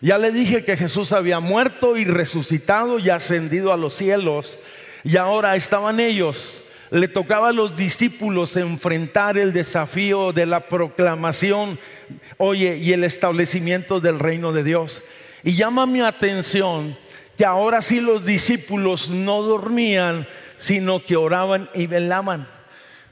Ya 0.00 0.16
le 0.16 0.32
dije 0.32 0.64
que 0.64 0.78
Jesús 0.78 1.12
había 1.12 1.38
muerto 1.38 1.98
y 1.98 2.06
resucitado 2.06 2.98
y 2.98 3.10
ascendido 3.10 3.74
a 3.74 3.76
los 3.76 3.92
cielos 3.92 4.58
y 5.04 5.18
ahora 5.18 5.54
estaban 5.54 6.00
ellos. 6.00 6.64
Le 6.90 7.08
tocaba 7.08 7.50
a 7.50 7.52
los 7.52 7.76
discípulos 7.76 8.56
enfrentar 8.56 9.36
el 9.36 9.52
desafío 9.52 10.32
de 10.32 10.46
la 10.46 10.60
proclamación, 10.68 11.78
oye, 12.38 12.76
y 12.76 12.92
el 12.92 13.04
establecimiento 13.04 14.00
del 14.00 14.18
reino 14.18 14.52
de 14.52 14.62
Dios. 14.62 15.02
Y 15.42 15.54
llama 15.54 15.86
mi 15.86 16.00
atención 16.00 16.96
que 17.36 17.44
ahora 17.44 17.82
sí 17.82 18.00
los 18.00 18.24
discípulos 18.24 19.10
no 19.10 19.42
dormían, 19.42 20.26
sino 20.56 21.04
que 21.04 21.16
oraban 21.16 21.68
y 21.74 21.86
velaban. 21.86 22.48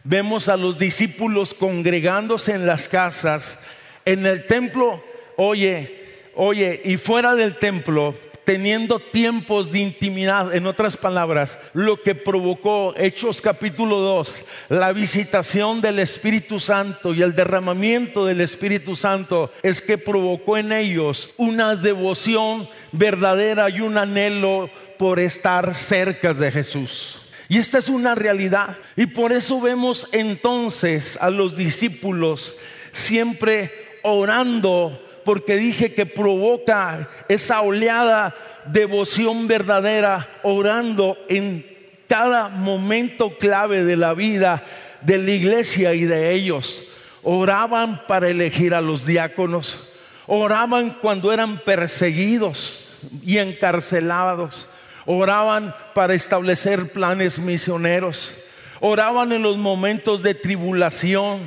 Vemos 0.03 0.49
a 0.49 0.57
los 0.57 0.79
discípulos 0.79 1.55
congregándose 1.55 2.53
en 2.53 2.67
las 2.67 2.89
casas, 2.89 3.59
en 4.05 4.27
el 4.27 4.45
templo, 4.45 5.03
oye, 5.37 6.05
oye, 6.35 6.81
y 6.85 6.97
fuera 6.97 7.35
del 7.35 7.57
templo, 7.57 8.15
teniendo 8.45 8.99
tiempos 8.99 9.73
de 9.73 9.81
intimidad, 9.81 10.55
en 10.55 10.67
otras 10.67 10.97
palabras, 10.97 11.59
lo 11.73 12.03
que 12.03 12.15
provocó 12.15 12.95
Hechos 12.97 13.41
capítulo 13.41 14.01
2, 14.01 14.43
la 14.69 14.93
visitación 14.93 15.81
del 15.81 15.99
Espíritu 15.99 16.61
Santo 16.61 17.15
y 17.15 17.23
el 17.23 17.35
derramamiento 17.35 18.27
del 18.27 18.41
Espíritu 18.41 18.97
Santo, 18.97 19.53
es 19.63 19.81
que 19.81 19.99
provocó 19.99 20.57
en 20.57 20.73
ellos 20.73 21.31
una 21.37 21.77
devoción 21.77 22.69
verdadera 22.93 23.71
y 23.71 23.81
un 23.81 23.99
anhelo 23.99 24.71
por 24.99 25.19
estar 25.19 25.75
cerca 25.75 26.33
de 26.33 26.51
Jesús. 26.51 27.19
Y 27.49 27.59
esta 27.59 27.79
es 27.79 27.89
una 27.89 28.15
realidad. 28.15 28.79
Y 28.97 29.07
por 29.07 29.33
eso 29.33 29.61
vemos 29.61 30.07
entonces 30.13 31.19
a 31.21 31.31
los 31.31 31.57
discípulos 31.57 32.57
siempre 32.93 33.99
orando, 34.03 35.04
porque 35.25 35.57
dije 35.57 35.95
que 35.95 36.07
provoca 36.07 37.09
esa 37.29 37.61
oleada 37.63 38.35
devoción 38.67 39.47
verdadera, 39.47 40.29
orando 40.43 41.17
en 41.29 41.67
cada 42.09 42.49
momento 42.49 43.37
clave 43.39 43.83
de 43.85 43.97
la 43.97 44.15
vida 44.15 44.65
de 45.01 45.19
la 45.19 45.31
iglesia 45.31 45.95
y 45.95 46.05
de 46.05 46.33
ellos. 46.33 46.83
Oraban 47.23 48.07
para 48.07 48.29
elegir 48.29 48.75
a 48.75 48.81
los 48.81 49.07
diáconos, 49.07 49.93
oraban 50.27 50.99
cuando 51.01 51.33
eran 51.33 51.59
perseguidos 51.65 53.01
y 53.23 53.39
encarcelados 53.39 54.69
oraban 55.07 55.75
para 55.95 56.15
establecer 56.15 56.93
planes 56.93 57.39
misioneros, 57.39 58.33
oraban 58.81 59.33
en 59.33 59.43
los 59.43 59.57
momentos 59.57 60.23
de 60.23 60.35
tribulación, 60.35 61.41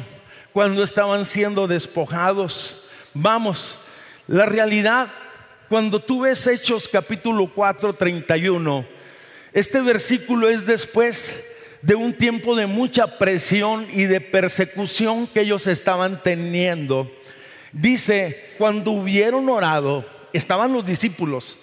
cuando 0.54 0.84
estaban 0.84 1.26
siendo 1.26 1.68
despojados. 1.68 2.84
Vamos, 3.20 3.80
la 4.28 4.46
realidad, 4.46 5.12
cuando 5.70 6.00
tú 6.00 6.22
ves 6.22 6.46
Hechos 6.46 6.88
capítulo 6.88 7.52
4, 7.52 7.94
31, 7.94 8.86
este 9.54 9.82
versículo 9.82 10.48
es 10.48 10.68
después 10.68 11.32
de 11.82 11.96
un 11.96 12.14
tiempo 12.14 12.56
de 12.56 12.68
mucha 12.68 13.18
presión 13.18 13.88
y 13.92 14.04
de 14.04 14.22
persecución 14.22 15.26
que 15.26 15.42
ellos 15.42 15.66
estaban 15.66 16.22
teniendo. 16.22 17.12
Dice, 17.72 18.52
cuando 18.60 18.92
hubieron 18.92 19.50
orado, 19.50 20.06
estaban 20.32 20.72
los 20.72 20.86
discípulos, 20.86 21.58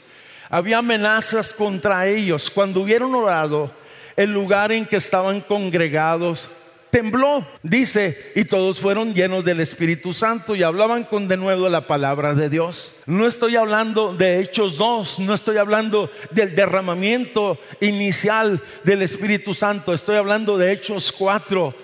había 0.51 0.79
amenazas 0.79 1.53
contra 1.55 2.09
ellos. 2.09 2.51
Cuando 2.51 2.81
hubieron 2.81 3.15
orado, 3.15 3.73
el 4.17 4.33
lugar 4.33 4.73
en 4.73 4.87
que 4.87 4.97
estaban 4.97 5.41
congregados 5.41 6.51
tembló, 6.95 7.45
dice, 7.65 8.31
y 8.37 8.45
todos 8.45 8.79
fueron 8.79 9.15
llenos 9.15 9.45
del 9.45 9.59
Espíritu 9.59 10.15
Santo 10.15 10.55
y 10.55 10.63
hablaban 10.63 11.03
con 11.03 11.27
de 11.27 11.37
nuevo 11.37 11.69
la 11.69 11.89
palabra 11.89 12.35
de 12.35 12.49
Dios. 12.49 12.95
No 13.07 13.27
estoy 13.27 13.57
hablando 13.57 14.15
de 14.15 14.39
Hechos 14.39 14.79
2, 14.79 15.19
no 15.19 15.35
estoy 15.35 15.57
hablando 15.57 16.09
del 16.31 16.55
derramamiento 16.55 17.59
inicial 17.81 18.61
del 18.85 19.03
Espíritu 19.03 19.55
Santo, 19.55 19.93
estoy 19.93 20.15
hablando 20.15 20.57
de 20.57 20.71
Hechos 20.71 21.11
4. 21.11 21.75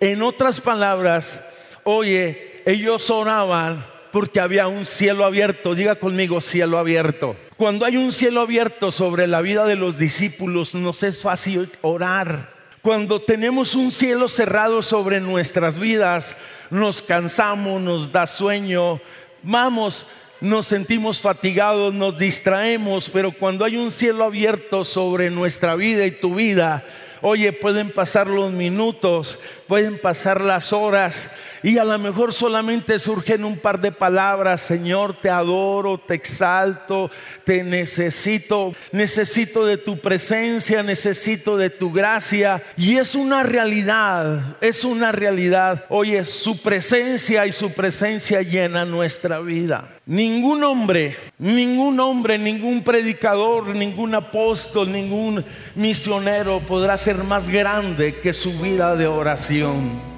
En 0.00 0.22
otras 0.22 0.60
palabras, 0.60 1.40
oye, 1.84 2.60
ellos 2.66 3.10
oraban 3.10 3.86
porque 4.10 4.40
había 4.40 4.66
un 4.66 4.86
cielo 4.86 5.24
abierto, 5.24 5.76
diga 5.76 6.00
conmigo 6.00 6.40
cielo 6.40 6.78
abierto. 6.78 7.36
Cuando 7.56 7.84
hay 7.84 7.96
un 7.96 8.10
cielo 8.10 8.40
abierto 8.40 8.90
sobre 8.90 9.28
la 9.28 9.40
vida 9.40 9.66
de 9.66 9.76
los 9.76 9.98
discípulos, 9.98 10.74
nos 10.74 11.04
es 11.04 11.22
fácil 11.22 11.70
orar. 11.80 12.57
Cuando 12.82 13.20
tenemos 13.20 13.74
un 13.74 13.90
cielo 13.90 14.28
cerrado 14.28 14.82
sobre 14.82 15.20
nuestras 15.20 15.78
vidas, 15.78 16.36
nos 16.70 17.02
cansamos, 17.02 17.80
nos 17.80 18.12
da 18.12 18.26
sueño, 18.26 19.00
vamos, 19.42 20.06
nos 20.40 20.66
sentimos 20.66 21.20
fatigados, 21.20 21.92
nos 21.92 22.16
distraemos, 22.16 23.10
pero 23.10 23.32
cuando 23.32 23.64
hay 23.64 23.76
un 23.76 23.90
cielo 23.90 24.24
abierto 24.24 24.84
sobre 24.84 25.28
nuestra 25.28 25.74
vida 25.74 26.06
y 26.06 26.12
tu 26.12 26.36
vida, 26.36 26.84
oye, 27.20 27.52
pueden 27.52 27.92
pasar 27.92 28.28
los 28.28 28.52
minutos, 28.52 29.40
pueden 29.66 30.00
pasar 30.00 30.40
las 30.40 30.72
horas 30.72 31.26
y 31.62 31.78
a 31.78 31.84
lo 31.84 31.98
mejor 31.98 32.32
solamente 32.32 32.98
surgen 32.98 33.44
un 33.44 33.56
par 33.56 33.80
de 33.80 33.92
palabras, 33.92 34.60
Señor, 34.60 35.14
te 35.20 35.30
adoro, 35.30 35.98
te 35.98 36.14
exalto, 36.14 37.10
te 37.44 37.62
necesito, 37.62 38.74
necesito 38.92 39.64
de 39.64 39.76
tu 39.76 39.98
presencia, 39.98 40.82
necesito 40.82 41.56
de 41.56 41.70
tu 41.70 41.92
gracia. 41.92 42.62
Y 42.76 42.96
es 42.96 43.14
una 43.14 43.42
realidad, 43.42 44.56
es 44.60 44.84
una 44.84 45.12
realidad. 45.12 45.84
Oye, 45.88 46.24
su 46.24 46.60
presencia 46.62 47.46
y 47.46 47.52
su 47.52 47.72
presencia 47.72 48.42
llena 48.42 48.84
nuestra 48.84 49.40
vida. 49.40 49.98
Ningún 50.06 50.64
hombre, 50.64 51.16
ningún 51.38 52.00
hombre, 52.00 52.38
ningún 52.38 52.82
predicador, 52.82 53.76
ningún 53.76 54.14
apóstol, 54.14 54.90
ningún 54.90 55.44
misionero 55.74 56.60
podrá 56.66 56.96
ser 56.96 57.16
más 57.24 57.48
grande 57.48 58.14
que 58.16 58.32
su 58.32 58.58
vida 58.58 58.96
de 58.96 59.06
oración. 59.06 60.17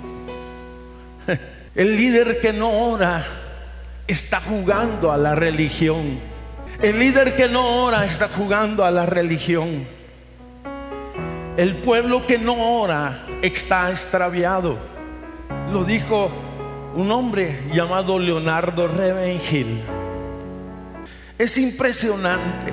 El 1.74 1.96
líder 1.96 2.40
que 2.40 2.52
no 2.52 2.68
ora 2.68 3.24
está 4.08 4.40
jugando 4.40 5.12
a 5.12 5.16
la 5.16 5.36
religión. 5.36 6.18
El 6.82 6.98
líder 6.98 7.36
que 7.36 7.46
no 7.46 7.84
ora 7.84 8.04
está 8.04 8.28
jugando 8.28 8.84
a 8.84 8.90
la 8.90 9.06
religión. 9.06 9.86
El 11.56 11.76
pueblo 11.76 12.26
que 12.26 12.38
no 12.38 12.80
ora 12.80 13.24
está 13.40 13.88
extraviado. 13.90 14.78
Lo 15.70 15.84
dijo 15.84 16.32
un 16.96 17.08
hombre 17.12 17.70
llamado 17.72 18.18
Leonardo 18.18 18.88
Revengil. 18.88 19.80
Es 21.38 21.56
impresionante 21.56 22.72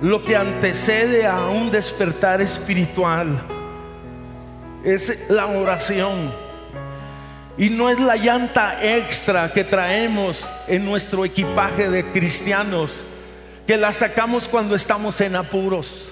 lo 0.00 0.24
que 0.24 0.34
antecede 0.34 1.24
a 1.24 1.46
un 1.46 1.70
despertar 1.70 2.42
espiritual. 2.42 3.40
Es 4.82 5.30
la 5.30 5.46
oración. 5.46 6.43
Y 7.56 7.70
no 7.70 7.88
es 7.88 8.00
la 8.00 8.16
llanta 8.16 8.82
extra 8.82 9.52
que 9.52 9.62
traemos 9.62 10.44
en 10.66 10.84
nuestro 10.84 11.24
equipaje 11.24 11.88
de 11.88 12.04
cristianos, 12.10 12.92
que 13.66 13.76
la 13.76 13.92
sacamos 13.92 14.48
cuando 14.48 14.74
estamos 14.74 15.20
en 15.20 15.36
apuros, 15.36 16.10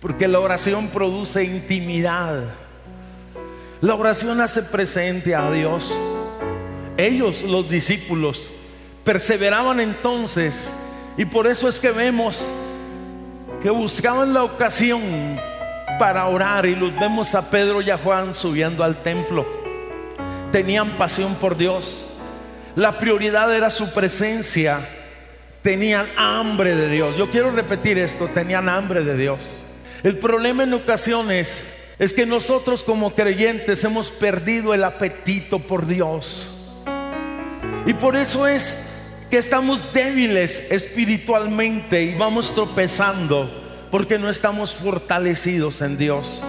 porque 0.00 0.26
la 0.26 0.40
oración 0.40 0.88
produce 0.88 1.44
intimidad. 1.44 2.42
La 3.80 3.94
oración 3.94 4.40
hace 4.40 4.62
presente 4.62 5.36
a 5.36 5.50
Dios. 5.52 5.94
Ellos, 6.96 7.44
los 7.44 7.68
discípulos, 7.70 8.50
perseveraban 9.04 9.78
entonces 9.78 10.72
y 11.16 11.24
por 11.24 11.46
eso 11.46 11.68
es 11.68 11.78
que 11.80 11.90
vemos 11.90 12.46
que 13.62 13.70
buscaban 13.70 14.32
la 14.32 14.42
ocasión 14.42 15.00
para 15.98 16.26
orar 16.26 16.66
y 16.66 16.74
los 16.74 16.94
vemos 16.98 17.34
a 17.34 17.50
Pedro 17.50 17.80
y 17.80 17.90
a 17.90 17.98
Juan 17.98 18.34
subiendo 18.34 18.82
al 18.82 19.02
templo 19.02 19.61
tenían 20.52 20.98
pasión 20.98 21.34
por 21.36 21.56
Dios. 21.56 22.04
La 22.76 22.98
prioridad 22.98 23.52
era 23.54 23.70
su 23.70 23.92
presencia. 23.92 24.86
Tenían 25.62 26.06
hambre 26.16 26.76
de 26.76 26.88
Dios. 26.88 27.16
Yo 27.16 27.30
quiero 27.30 27.50
repetir 27.50 27.98
esto, 27.98 28.28
tenían 28.28 28.68
hambre 28.68 29.02
de 29.02 29.16
Dios. 29.16 29.40
El 30.02 30.18
problema 30.18 30.64
en 30.64 30.74
ocasiones 30.74 31.56
es 31.98 32.12
que 32.12 32.26
nosotros 32.26 32.82
como 32.82 33.14
creyentes 33.14 33.82
hemos 33.84 34.10
perdido 34.10 34.74
el 34.74 34.84
apetito 34.84 35.58
por 35.60 35.86
Dios. 35.86 36.48
Y 37.86 37.94
por 37.94 38.16
eso 38.16 38.46
es 38.46 38.88
que 39.30 39.38
estamos 39.38 39.92
débiles 39.92 40.70
espiritualmente 40.70 42.02
y 42.02 42.14
vamos 42.16 42.54
tropezando 42.54 43.50
porque 43.90 44.18
no 44.18 44.28
estamos 44.28 44.74
fortalecidos 44.74 45.80
en 45.80 45.96
Dios. 45.96 46.42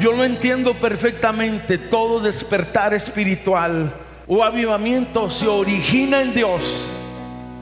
Yo 0.00 0.12
lo 0.12 0.24
entiendo 0.24 0.74
perfectamente, 0.74 1.76
todo 1.76 2.20
despertar 2.20 2.94
espiritual 2.94 3.92
o 4.28 4.44
avivamiento 4.44 5.28
se 5.28 5.48
origina 5.48 6.22
en 6.22 6.34
Dios, 6.34 6.86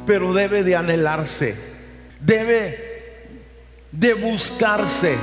pero 0.04 0.34
debe 0.34 0.62
de 0.62 0.76
anhelarse, 0.76 1.56
debe 2.20 3.30
de 3.90 4.12
buscarse. 4.12 5.16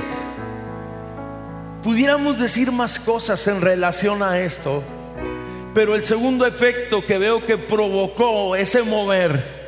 Pudiéramos 1.84 2.36
decir 2.36 2.72
más 2.72 2.98
cosas 2.98 3.46
en 3.46 3.60
relación 3.60 4.20
a 4.20 4.40
esto, 4.40 4.82
pero 5.72 5.94
el 5.94 6.02
segundo 6.02 6.46
efecto 6.46 7.06
que 7.06 7.18
veo 7.18 7.46
que 7.46 7.58
provocó 7.58 8.56
ese 8.56 8.82
mover 8.82 9.62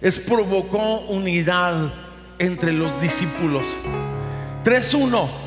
es 0.00 0.18
provocó 0.18 1.00
unidad 1.00 1.92
entre 2.38 2.72
los 2.72 2.98
discípulos. 3.02 3.66
3.1 4.64 5.45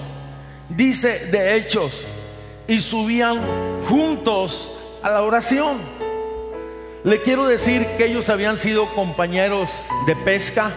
dice 0.70 1.28
de 1.28 1.58
hechos 1.58 2.06
y 2.68 2.82
subían 2.82 3.40
juntos 3.88 4.78
a 5.02 5.10
la 5.10 5.22
oración. 5.22 5.78
Le 7.04 7.22
quiero 7.22 7.48
decir 7.48 7.86
que 7.98 8.06
ellos 8.06 8.30
habían 8.30 8.58
sido 8.58 8.86
compañeros 8.94 9.72
de 10.06 10.16
pesca, 10.16 10.72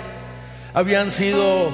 habían 0.74 1.10
sido 1.10 1.70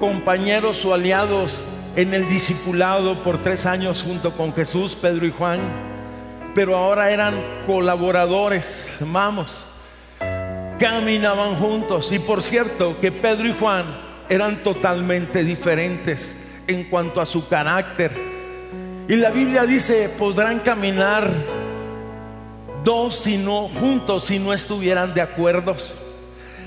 compañeros 0.00 0.84
o 0.84 0.94
aliados 0.94 1.64
en 1.96 2.12
el 2.14 2.28
discipulado 2.28 3.22
por 3.22 3.42
tres 3.42 3.66
años 3.66 4.02
junto 4.02 4.36
con 4.36 4.52
Jesús, 4.54 4.96
Pedro 4.96 5.26
y 5.26 5.30
Juan 5.30 5.94
pero 6.54 6.76
ahora 6.76 7.10
eran 7.10 7.34
colaboradores, 7.66 8.86
vamos, 9.00 9.66
caminaban 10.78 11.56
juntos. 11.56 12.12
Y 12.12 12.20
por 12.20 12.42
cierto, 12.42 12.96
que 13.00 13.10
Pedro 13.10 13.48
y 13.48 13.54
Juan 13.54 13.84
eran 14.28 14.62
totalmente 14.62 15.42
diferentes 15.42 16.34
en 16.66 16.84
cuanto 16.84 17.20
a 17.20 17.26
su 17.26 17.48
carácter. 17.48 18.12
Y 19.08 19.16
la 19.16 19.30
Biblia 19.30 19.64
dice, 19.64 20.08
podrán 20.18 20.60
caminar 20.60 21.30
dos 22.82 23.16
si 23.16 23.36
no 23.36 23.68
juntos 23.68 24.24
si 24.24 24.38
no 24.38 24.52
estuvieran 24.52 25.14
de 25.14 25.20
acuerdo. 25.20 25.76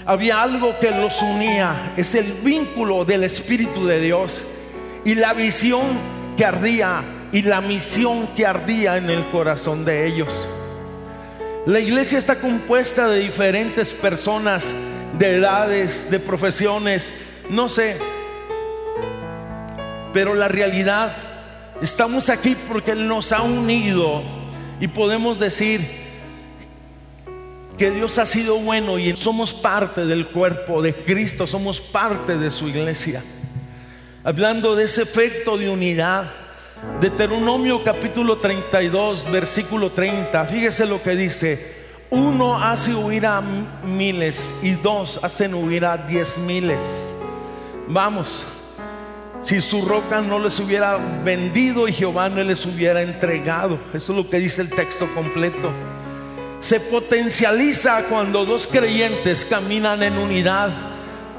Había 0.05 0.41
algo 0.41 0.79
que 0.79 0.91
los 0.91 1.21
unía, 1.21 1.93
es 1.97 2.15
el 2.15 2.31
vínculo 2.43 3.05
del 3.05 3.23
Espíritu 3.23 3.85
de 3.85 3.99
Dios 3.99 4.41
y 5.03 5.15
la 5.15 5.33
visión 5.33 5.81
que 6.37 6.45
ardía 6.45 7.03
y 7.31 7.41
la 7.41 7.61
misión 7.61 8.27
que 8.35 8.45
ardía 8.45 8.97
en 8.97 9.09
el 9.09 9.29
corazón 9.31 9.83
de 9.83 10.07
ellos. 10.07 10.47
La 11.65 11.79
iglesia 11.79 12.17
está 12.17 12.35
compuesta 12.35 13.09
de 13.09 13.19
diferentes 13.19 13.93
personas, 13.93 14.65
de 15.17 15.37
edades, 15.37 16.09
de 16.09 16.19
profesiones, 16.19 17.09
no 17.49 17.67
sé. 17.67 17.97
Pero 20.17 20.33
la 20.33 20.47
realidad, 20.47 21.15
estamos 21.79 22.27
aquí 22.29 22.57
porque 22.67 22.89
Él 22.89 23.07
nos 23.07 23.31
ha 23.31 23.43
unido 23.43 24.23
y 24.79 24.87
podemos 24.87 25.37
decir 25.37 25.87
que 27.77 27.91
Dios 27.91 28.17
ha 28.17 28.25
sido 28.25 28.57
bueno 28.57 28.97
y 28.97 29.15
somos 29.15 29.53
parte 29.53 30.07
del 30.07 30.29
cuerpo 30.29 30.81
de 30.81 30.95
Cristo, 30.95 31.45
somos 31.45 31.79
parte 31.79 32.35
de 32.35 32.49
su 32.49 32.67
iglesia. 32.67 33.23
Hablando 34.23 34.75
de 34.75 34.85
ese 34.85 35.03
efecto 35.03 35.55
de 35.55 35.69
unidad, 35.69 36.31
Deuteronomio 36.99 37.83
capítulo 37.83 38.39
32, 38.39 39.31
versículo 39.31 39.91
30. 39.91 40.45
Fíjese 40.45 40.87
lo 40.87 40.99
que 41.03 41.15
dice. 41.15 41.77
Uno 42.09 42.59
hace 42.59 42.91
huir 42.95 43.27
a 43.27 43.39
miles 43.83 44.51
y 44.63 44.71
dos 44.71 45.19
hacen 45.21 45.53
huir 45.53 45.85
a 45.85 45.95
diez 45.95 46.39
miles. 46.39 46.81
Vamos, 47.87 48.47
si 49.43 49.61
su 49.61 49.83
roca 49.83 50.21
no 50.21 50.39
les 50.39 50.59
hubiera 50.59 50.97
vendido 51.23 51.87
y 51.87 51.93
Jehová 51.93 52.29
no 52.29 52.43
les 52.43 52.65
hubiera 52.65 53.01
entregado. 53.01 53.79
Eso 53.93 54.11
es 54.11 54.17
lo 54.17 54.29
que 54.29 54.39
dice 54.39 54.61
el 54.61 54.69
texto 54.69 55.07
completo. 55.13 55.71
Se 56.59 56.79
potencializa 56.79 58.05
cuando 58.09 58.45
dos 58.45 58.67
creyentes 58.67 59.45
caminan 59.45 60.03
en 60.03 60.17
unidad 60.17 60.71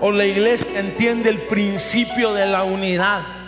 o 0.00 0.12
la 0.12 0.24
iglesia 0.24 0.78
entiende 0.78 1.28
el 1.30 1.38
principio 1.42 2.32
de 2.32 2.46
la 2.46 2.62
unidad 2.64 3.38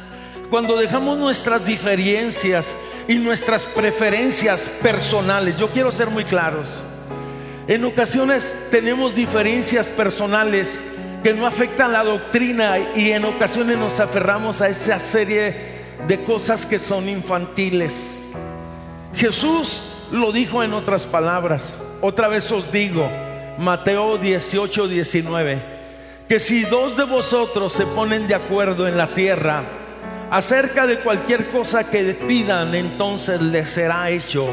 cuando 0.50 0.76
dejamos 0.76 1.16
nuestras 1.16 1.64
diferencias 1.64 2.74
y 3.06 3.14
nuestras 3.14 3.62
preferencias 3.62 4.68
personales, 4.82 5.56
yo 5.56 5.70
quiero 5.70 5.92
ser 5.92 6.08
muy 6.10 6.24
claros, 6.24 6.68
en 7.68 7.84
ocasiones 7.84 8.52
tenemos 8.72 9.14
diferencias 9.14 9.86
personales 9.86 10.82
que 11.22 11.34
no 11.34 11.46
afectan 11.46 11.92
la 11.92 12.02
doctrina 12.02 12.78
y 12.94 13.12
en 13.12 13.24
ocasiones 13.24 13.76
nos 13.76 14.00
aferramos 14.00 14.60
a 14.60 14.68
esa 14.68 14.98
serie 14.98 15.54
de 16.06 16.22
cosas 16.24 16.64
que 16.64 16.78
son 16.78 17.08
infantiles. 17.08 18.18
Jesús 19.14 20.08
lo 20.12 20.32
dijo 20.32 20.62
en 20.62 20.72
otras 20.72 21.04
palabras, 21.06 21.72
otra 22.00 22.28
vez 22.28 22.50
os 22.50 22.72
digo, 22.72 23.10
Mateo 23.58 24.16
18, 24.16 24.88
19, 24.88 25.62
que 26.28 26.40
si 26.40 26.62
dos 26.62 26.96
de 26.96 27.04
vosotros 27.04 27.72
se 27.72 27.84
ponen 27.86 28.26
de 28.26 28.34
acuerdo 28.34 28.88
en 28.88 28.96
la 28.96 29.14
tierra, 29.14 29.64
acerca 30.30 30.86
de 30.86 31.00
cualquier 31.00 31.48
cosa 31.48 31.90
que 31.90 32.14
pidan, 32.14 32.74
entonces 32.74 33.42
les 33.42 33.68
será 33.68 34.08
hecho 34.10 34.48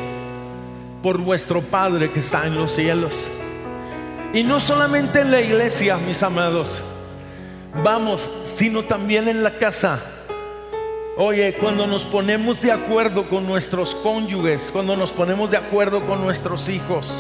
por 1.01 1.19
vuestro 1.19 1.61
Padre 1.61 2.11
que 2.11 2.19
está 2.19 2.47
en 2.47 2.55
los 2.55 2.73
cielos. 2.73 3.15
Y 4.33 4.43
no 4.43 4.59
solamente 4.59 5.21
en 5.21 5.31
la 5.31 5.41
iglesia, 5.41 5.97
mis 5.97 6.21
amados, 6.21 6.71
vamos, 7.83 8.29
sino 8.43 8.83
también 8.83 9.27
en 9.27 9.43
la 9.43 9.57
casa. 9.57 9.99
Oye, 11.17 11.55
cuando 11.59 11.87
nos 11.87 12.05
ponemos 12.05 12.61
de 12.61 12.71
acuerdo 12.71 13.29
con 13.29 13.47
nuestros 13.47 13.95
cónyuges, 13.95 14.69
cuando 14.71 14.95
nos 14.95 15.11
ponemos 15.11 15.49
de 15.49 15.57
acuerdo 15.57 16.05
con 16.05 16.21
nuestros 16.21 16.69
hijos, 16.69 17.11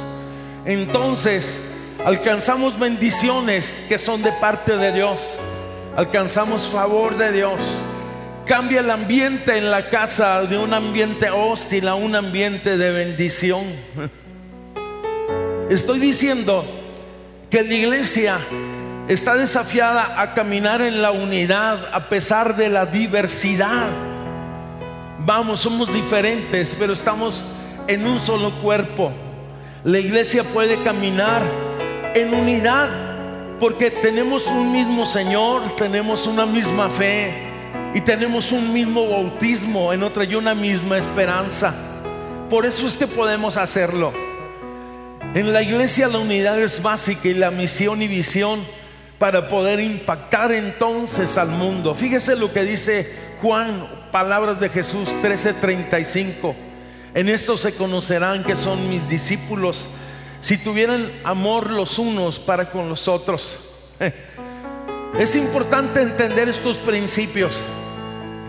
entonces 0.65 1.59
alcanzamos 2.05 2.77
bendiciones 2.77 3.85
que 3.87 3.97
son 3.97 4.21
de 4.21 4.31
parte 4.33 4.77
de 4.77 4.91
Dios, 4.91 5.25
alcanzamos 5.95 6.67
favor 6.67 7.17
de 7.17 7.31
Dios 7.31 7.81
cambia 8.47 8.79
el 8.79 8.89
ambiente 8.89 9.57
en 9.57 9.69
la 9.69 9.89
casa 9.89 10.41
de 10.43 10.57
un 10.57 10.73
ambiente 10.73 11.29
hostil 11.29 11.87
a 11.87 11.95
un 11.95 12.15
ambiente 12.15 12.77
de 12.77 12.91
bendición. 12.91 13.65
Estoy 15.69 15.99
diciendo 15.99 16.65
que 17.57 17.63
la 17.63 17.73
iglesia 17.73 18.37
está 19.07 19.33
desafiada 19.33 20.21
a 20.21 20.35
caminar 20.35 20.79
en 20.83 21.01
la 21.01 21.09
unidad 21.09 21.89
a 21.91 22.07
pesar 22.07 22.55
de 22.55 22.69
la 22.69 22.85
diversidad. 22.85 23.87
Vamos, 25.17 25.61
somos 25.61 25.91
diferentes, 25.91 26.75
pero 26.77 26.93
estamos 26.93 27.43
en 27.87 28.05
un 28.05 28.19
solo 28.19 28.51
cuerpo. 28.61 29.11
La 29.83 29.97
iglesia 29.97 30.43
puede 30.43 30.83
caminar 30.83 31.41
en 32.13 32.31
unidad 32.31 32.91
porque 33.59 33.89
tenemos 33.89 34.45
un 34.45 34.71
mismo 34.71 35.03
Señor, 35.03 35.75
tenemos 35.77 36.27
una 36.27 36.45
misma 36.45 36.89
fe, 36.89 37.33
y 37.95 38.01
tenemos 38.01 38.51
un 38.51 38.71
mismo 38.71 39.07
bautismo, 39.07 39.93
en 39.93 40.03
otra 40.03 40.25
y 40.25 40.35
una 40.35 40.53
misma 40.53 40.99
esperanza. 40.99 41.73
Por 42.51 42.67
eso 42.67 42.85
es 42.85 42.95
que 42.95 43.07
podemos 43.07 43.57
hacerlo. 43.57 44.13
En 45.37 45.53
la 45.53 45.61
iglesia 45.61 46.07
la 46.07 46.17
unidad 46.17 46.59
es 46.59 46.81
básica 46.81 47.27
y 47.27 47.35
la 47.35 47.51
misión 47.51 48.01
y 48.01 48.07
visión 48.07 48.65
para 49.19 49.47
poder 49.47 49.79
impactar 49.79 50.51
entonces 50.51 51.37
al 51.37 51.49
mundo. 51.49 51.93
Fíjese 51.93 52.35
lo 52.35 52.51
que 52.51 52.63
dice 52.63 53.07
Juan, 53.39 53.87
palabras 54.11 54.59
de 54.59 54.69
Jesús 54.69 55.15
13:35. 55.21 56.55
En 57.13 57.29
esto 57.29 57.55
se 57.55 57.75
conocerán 57.75 58.43
que 58.45 58.55
son 58.55 58.89
mis 58.89 59.07
discípulos 59.07 59.85
si 60.41 60.57
tuvieran 60.57 61.11
amor 61.23 61.69
los 61.69 61.99
unos 61.99 62.39
para 62.39 62.71
con 62.71 62.89
los 62.89 63.07
otros. 63.07 63.59
Es 65.19 65.35
importante 65.35 66.01
entender 66.01 66.49
estos 66.49 66.79
principios. 66.79 67.59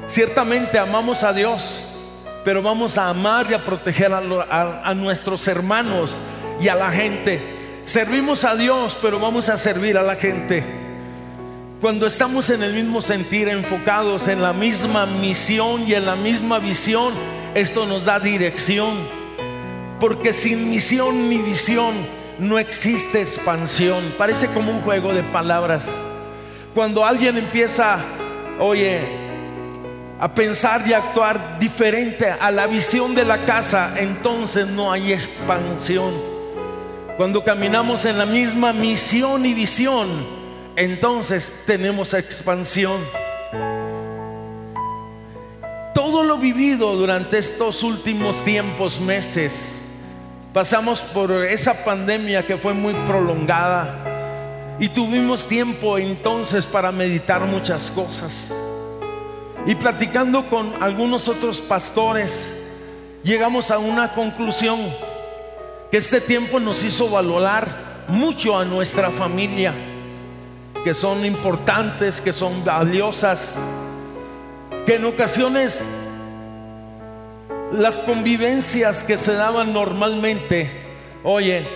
Ciertamente 0.06 0.78
amamos 0.78 1.22
a 1.22 1.34
Dios, 1.34 1.82
pero 2.46 2.62
vamos 2.62 2.96
a 2.96 3.10
amar 3.10 3.50
y 3.50 3.52
a 3.52 3.62
proteger 3.62 4.10
a, 4.10 4.94
nuestros 4.94 5.46
hermanos 5.48 6.18
y 6.60 6.68
a 6.68 6.74
la 6.74 6.90
gente. 6.90 7.40
Servimos 7.84 8.44
a 8.44 8.54
Dios, 8.54 8.98
pero 9.00 9.18
vamos 9.18 9.48
a 9.48 9.56
servir 9.56 9.96
a 9.96 10.02
la 10.02 10.16
gente. 10.16 10.62
Cuando 11.80 12.06
estamos 12.06 12.50
en 12.50 12.62
el 12.62 12.74
mismo 12.74 13.00
sentir, 13.00 13.48
enfocados 13.48 14.26
en 14.26 14.42
la 14.42 14.52
misma 14.52 15.06
misión 15.06 15.88
y 15.88 15.94
en 15.94 16.06
la 16.06 16.16
misma 16.16 16.58
visión, 16.58 17.14
esto 17.54 17.86
nos 17.86 18.04
da 18.04 18.18
dirección. 18.18 18.96
Porque 20.00 20.32
sin 20.32 20.70
misión 20.70 21.30
ni 21.30 21.38
visión 21.38 21.94
no 22.38 22.58
existe 22.58 23.20
expansión. 23.20 24.12
Parece 24.18 24.48
como 24.48 24.72
un 24.72 24.80
juego 24.82 25.14
de 25.14 25.22
palabras. 25.22 25.88
Cuando 26.74 27.04
alguien 27.04 27.36
empieza, 27.38 27.98
oye, 28.58 29.00
a 30.20 30.34
pensar 30.34 30.86
y 30.86 30.92
actuar 30.92 31.58
diferente 31.58 32.28
a 32.28 32.50
la 32.50 32.66
visión 32.66 33.14
de 33.14 33.24
la 33.24 33.44
casa, 33.44 33.94
entonces 33.96 34.66
no 34.66 34.92
hay 34.92 35.12
expansión. 35.12 36.27
Cuando 37.18 37.42
caminamos 37.42 38.04
en 38.04 38.16
la 38.16 38.26
misma 38.26 38.72
misión 38.72 39.44
y 39.44 39.52
visión, 39.52 40.06
entonces 40.76 41.64
tenemos 41.66 42.14
expansión. 42.14 43.00
Todo 45.92 46.22
lo 46.22 46.38
vivido 46.38 46.94
durante 46.94 47.38
estos 47.38 47.82
últimos 47.82 48.44
tiempos, 48.44 49.00
meses, 49.00 49.82
pasamos 50.54 51.00
por 51.00 51.32
esa 51.44 51.84
pandemia 51.84 52.46
que 52.46 52.56
fue 52.56 52.72
muy 52.72 52.94
prolongada 53.08 54.76
y 54.78 54.86
tuvimos 54.86 55.48
tiempo 55.48 55.98
entonces 55.98 56.66
para 56.66 56.92
meditar 56.92 57.40
muchas 57.40 57.90
cosas. 57.90 58.54
Y 59.66 59.74
platicando 59.74 60.48
con 60.48 60.80
algunos 60.80 61.26
otros 61.26 61.60
pastores, 61.60 62.52
llegamos 63.24 63.72
a 63.72 63.78
una 63.78 64.14
conclusión 64.14 65.07
que 65.90 65.96
este 65.96 66.20
tiempo 66.20 66.60
nos 66.60 66.84
hizo 66.84 67.08
valorar 67.08 68.04
mucho 68.08 68.58
a 68.58 68.64
nuestra 68.64 69.10
familia, 69.10 69.72
que 70.84 70.94
son 70.94 71.24
importantes, 71.24 72.20
que 72.20 72.32
son 72.32 72.64
valiosas, 72.64 73.54
que 74.86 74.96
en 74.96 75.04
ocasiones 75.04 75.80
las 77.72 77.96
convivencias 77.98 79.02
que 79.02 79.16
se 79.16 79.34
daban 79.34 79.72
normalmente, 79.72 80.70
oye, 81.22 81.66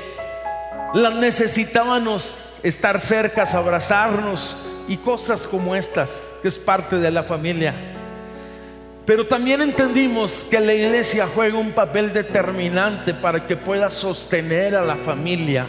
las 0.95 1.15
necesitábamos 1.15 2.37
estar 2.63 3.01
cercas, 3.01 3.55
abrazarnos 3.55 4.57
y 4.89 4.99
cosas 4.99 5.47
como 5.47 5.75
estas, 5.75 6.11
que 6.43 6.49
es 6.49 6.59
parte 6.59 6.97
de 6.97 7.11
la 7.11 7.23
familia. 7.23 7.92
Pero 9.05 9.27
también 9.27 9.61
entendimos 9.61 10.45
que 10.49 10.61
la 10.61 10.75
iglesia 10.75 11.27
juega 11.27 11.59
un 11.59 11.73
papel 11.73 12.13
determinante 12.13 13.15
para 13.15 13.47
que 13.47 13.57
pueda 13.57 13.91
sostener 13.91 14.77
a 14.77 14.85
la 14.85 14.97
familia 14.97 15.67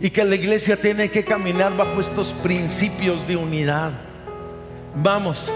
y 0.00 0.08
que 0.08 0.24
la 0.24 0.34
iglesia 0.34 0.76
tiene 0.76 1.10
que 1.10 1.24
caminar 1.24 1.76
bajo 1.76 2.00
estos 2.00 2.32
principios 2.42 3.26
de 3.28 3.36
unidad. 3.36 3.92
Vamos, 4.94 5.50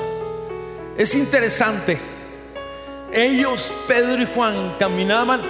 es 0.99 1.15
interesante. 1.15 1.99
Ellos, 3.11 3.73
Pedro 3.89 4.23
y 4.23 4.27
Juan, 4.35 4.75
caminaban 4.79 5.41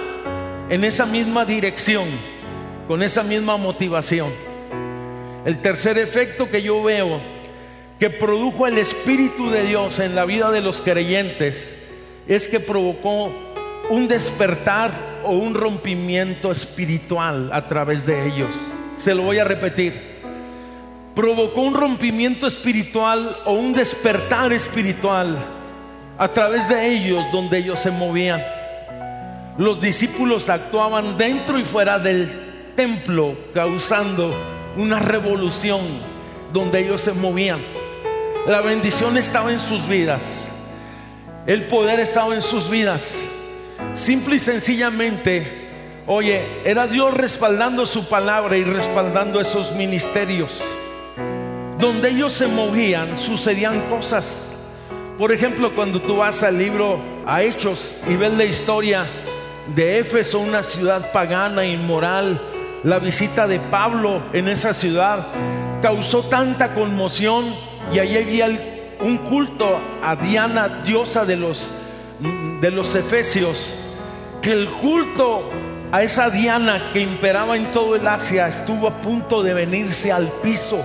en 0.69 0.85
esa 0.85 1.05
misma 1.05 1.43
dirección, 1.43 2.07
con 2.87 3.03
esa 3.03 3.23
misma 3.23 3.57
motivación. 3.57 4.29
El 5.45 5.59
tercer 5.61 5.97
efecto 5.97 6.49
que 6.49 6.61
yo 6.61 6.81
veo 6.83 7.36
que 7.99 8.09
produjo 8.09 8.67
el 8.67 8.77
Espíritu 8.77 9.49
de 9.49 9.63
Dios 9.63 9.99
en 9.99 10.15
la 10.15 10.25
vida 10.25 10.51
de 10.51 10.61
los 10.61 10.81
creyentes 10.81 11.73
es 12.27 12.47
que 12.47 12.59
provocó 12.59 13.31
un 13.89 14.07
despertar 14.07 14.91
o 15.23 15.31
un 15.31 15.55
rompimiento 15.55 16.51
espiritual 16.51 17.49
a 17.51 17.67
través 17.67 18.05
de 18.05 18.27
ellos. 18.27 18.55
Se 18.97 19.15
lo 19.15 19.23
voy 19.23 19.39
a 19.39 19.43
repetir. 19.43 20.17
Provocó 21.15 21.61
un 21.61 21.73
rompimiento 21.73 22.45
espiritual 22.45 23.37
o 23.45 23.53
un 23.53 23.73
despertar 23.73 24.53
espiritual 24.53 25.37
a 26.17 26.27
través 26.27 26.69
de 26.69 26.87
ellos 26.87 27.25
donde 27.31 27.57
ellos 27.57 27.79
se 27.79 27.89
movían. 27.89 28.43
Los 29.57 29.81
discípulos 29.81 30.49
actuaban 30.49 31.17
dentro 31.17 31.57
y 31.57 31.65
fuera 31.65 31.97
del 31.97 32.73
templo 32.75 33.35
causando 33.55 34.31
una 34.75 34.99
revolución 34.99 35.81
donde 36.53 36.81
ellos 36.81 37.01
se 37.01 37.13
movían. 37.13 37.76
La 38.47 38.61
bendición 38.61 39.17
estaba 39.17 39.51
en 39.51 39.59
sus 39.59 39.85
vidas. 39.89 40.23
El 41.45 41.63
poder 41.63 41.99
estaba 41.99 42.33
en 42.33 42.41
sus 42.41 42.69
vidas. 42.69 43.13
Simple 43.93 44.37
y 44.37 44.39
sencillamente, 44.39 46.03
oye, 46.05 46.61
era 46.63 46.87
Dios 46.87 47.13
respaldando 47.13 47.85
su 47.85 48.07
palabra 48.07 48.55
y 48.55 48.63
respaldando 48.63 49.41
esos 49.41 49.73
ministerios. 49.73 50.63
Donde 51.77 52.11
ellos 52.11 52.31
se 52.31 52.47
movían, 52.47 53.17
sucedían 53.17 53.81
cosas. 53.89 54.47
Por 55.17 55.33
ejemplo, 55.33 55.75
cuando 55.75 56.01
tú 56.01 56.15
vas 56.15 56.41
al 56.41 56.57
libro 56.57 57.01
a 57.25 57.43
Hechos 57.43 57.97
y 58.07 58.15
ves 58.15 58.31
la 58.31 58.45
historia 58.45 59.07
de 59.75 59.99
Éfeso, 59.99 60.39
una 60.39 60.63
ciudad 60.63 61.11
pagana, 61.11 61.65
inmoral, 61.65 62.41
la 62.85 62.99
visita 62.99 63.45
de 63.45 63.59
Pablo 63.59 64.23
en 64.31 64.47
esa 64.47 64.73
ciudad 64.73 65.27
causó 65.81 66.23
tanta 66.23 66.73
conmoción 66.73 67.66
y 67.91 67.99
ahí 67.99 68.17
había 68.17 68.47
un 68.99 69.17
culto 69.17 69.79
a 70.03 70.15
Diana, 70.15 70.83
diosa 70.85 71.25
de 71.25 71.35
los, 71.35 71.69
de 72.61 72.71
los 72.71 72.95
efesios, 72.95 73.73
que 74.41 74.51
el 74.51 74.69
culto 74.69 75.49
a 75.91 76.03
esa 76.03 76.29
Diana 76.29 76.91
que 76.91 76.99
imperaba 76.99 77.55
en 77.55 77.71
todo 77.71 77.95
el 77.95 78.07
Asia 78.07 78.47
estuvo 78.47 78.87
a 78.87 79.01
punto 79.01 79.41
de 79.41 79.53
venirse 79.53 80.11
al 80.11 80.27
piso. 80.43 80.83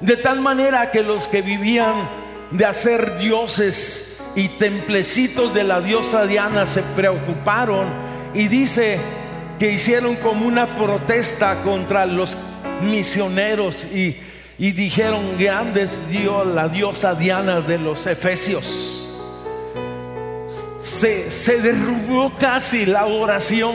De 0.00 0.16
tal 0.16 0.40
manera 0.40 0.90
que 0.90 1.02
los 1.02 1.28
que 1.28 1.40
vivían 1.40 2.08
de 2.50 2.66
hacer 2.66 3.18
dioses 3.18 4.20
y 4.36 4.48
templecitos 4.48 5.54
de 5.54 5.64
la 5.64 5.80
diosa 5.80 6.26
Diana 6.26 6.66
se 6.66 6.82
preocuparon 6.82 7.86
y 8.34 8.48
dice 8.48 8.98
que 9.58 9.72
hicieron 9.72 10.16
como 10.16 10.46
una 10.46 10.76
protesta 10.76 11.62
contra 11.62 12.04
los 12.04 12.36
misioneros 12.82 13.84
y 13.84 14.16
y 14.58 14.72
dijeron, 14.72 15.36
grandes 15.38 15.98
Dios, 16.08 16.46
la 16.46 16.68
diosa 16.68 17.14
Diana 17.14 17.60
de 17.60 17.78
los 17.78 18.06
Efesios. 18.06 19.00
Se, 20.80 21.30
se 21.30 21.74
casi 22.38 22.86
la 22.86 23.06
oración 23.06 23.74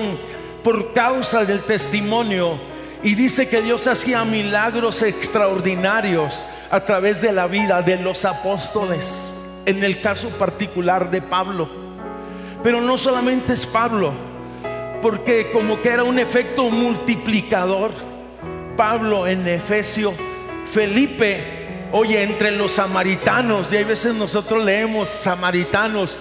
por 0.63 0.93
causa 0.93 1.43
del 1.43 1.61
testimonio 1.61 2.59
y 3.03 3.15
dice 3.15 3.49
que 3.49 3.61
Dios 3.61 3.87
hacía 3.87 4.23
milagros 4.23 5.01
extraordinarios 5.01 6.41
a 6.71 6.79
través 6.81 7.21
de 7.21 7.31
la 7.31 7.47
vida 7.47 7.81
de 7.81 7.97
los 7.97 8.23
apóstoles, 8.25 9.11
en 9.65 9.83
el 9.83 10.01
caso 10.01 10.29
particular 10.29 11.09
de 11.09 11.21
Pablo. 11.21 11.69
Pero 12.63 12.79
no 12.81 12.97
solamente 12.97 13.53
es 13.53 13.65
Pablo, 13.65 14.13
porque 15.01 15.51
como 15.51 15.81
que 15.81 15.89
era 15.89 16.03
un 16.03 16.19
efecto 16.19 16.69
multiplicador. 16.69 17.91
Pablo 18.77 19.27
en 19.27 19.45
Efesio 19.45 20.13
Felipe, 20.71 21.87
oye, 21.91 22.21
entre 22.21 22.51
los 22.51 22.73
samaritanos, 22.73 23.71
y 23.71 23.77
hay 23.77 23.83
veces 23.83 24.13
nosotros 24.13 24.63
leemos 24.63 25.09
samaritanos, 25.09 26.17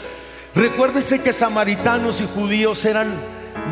recuérdese 0.54 1.22
que 1.22 1.32
samaritanos 1.32 2.20
y 2.20 2.26
judíos 2.26 2.84
eran, 2.84 3.14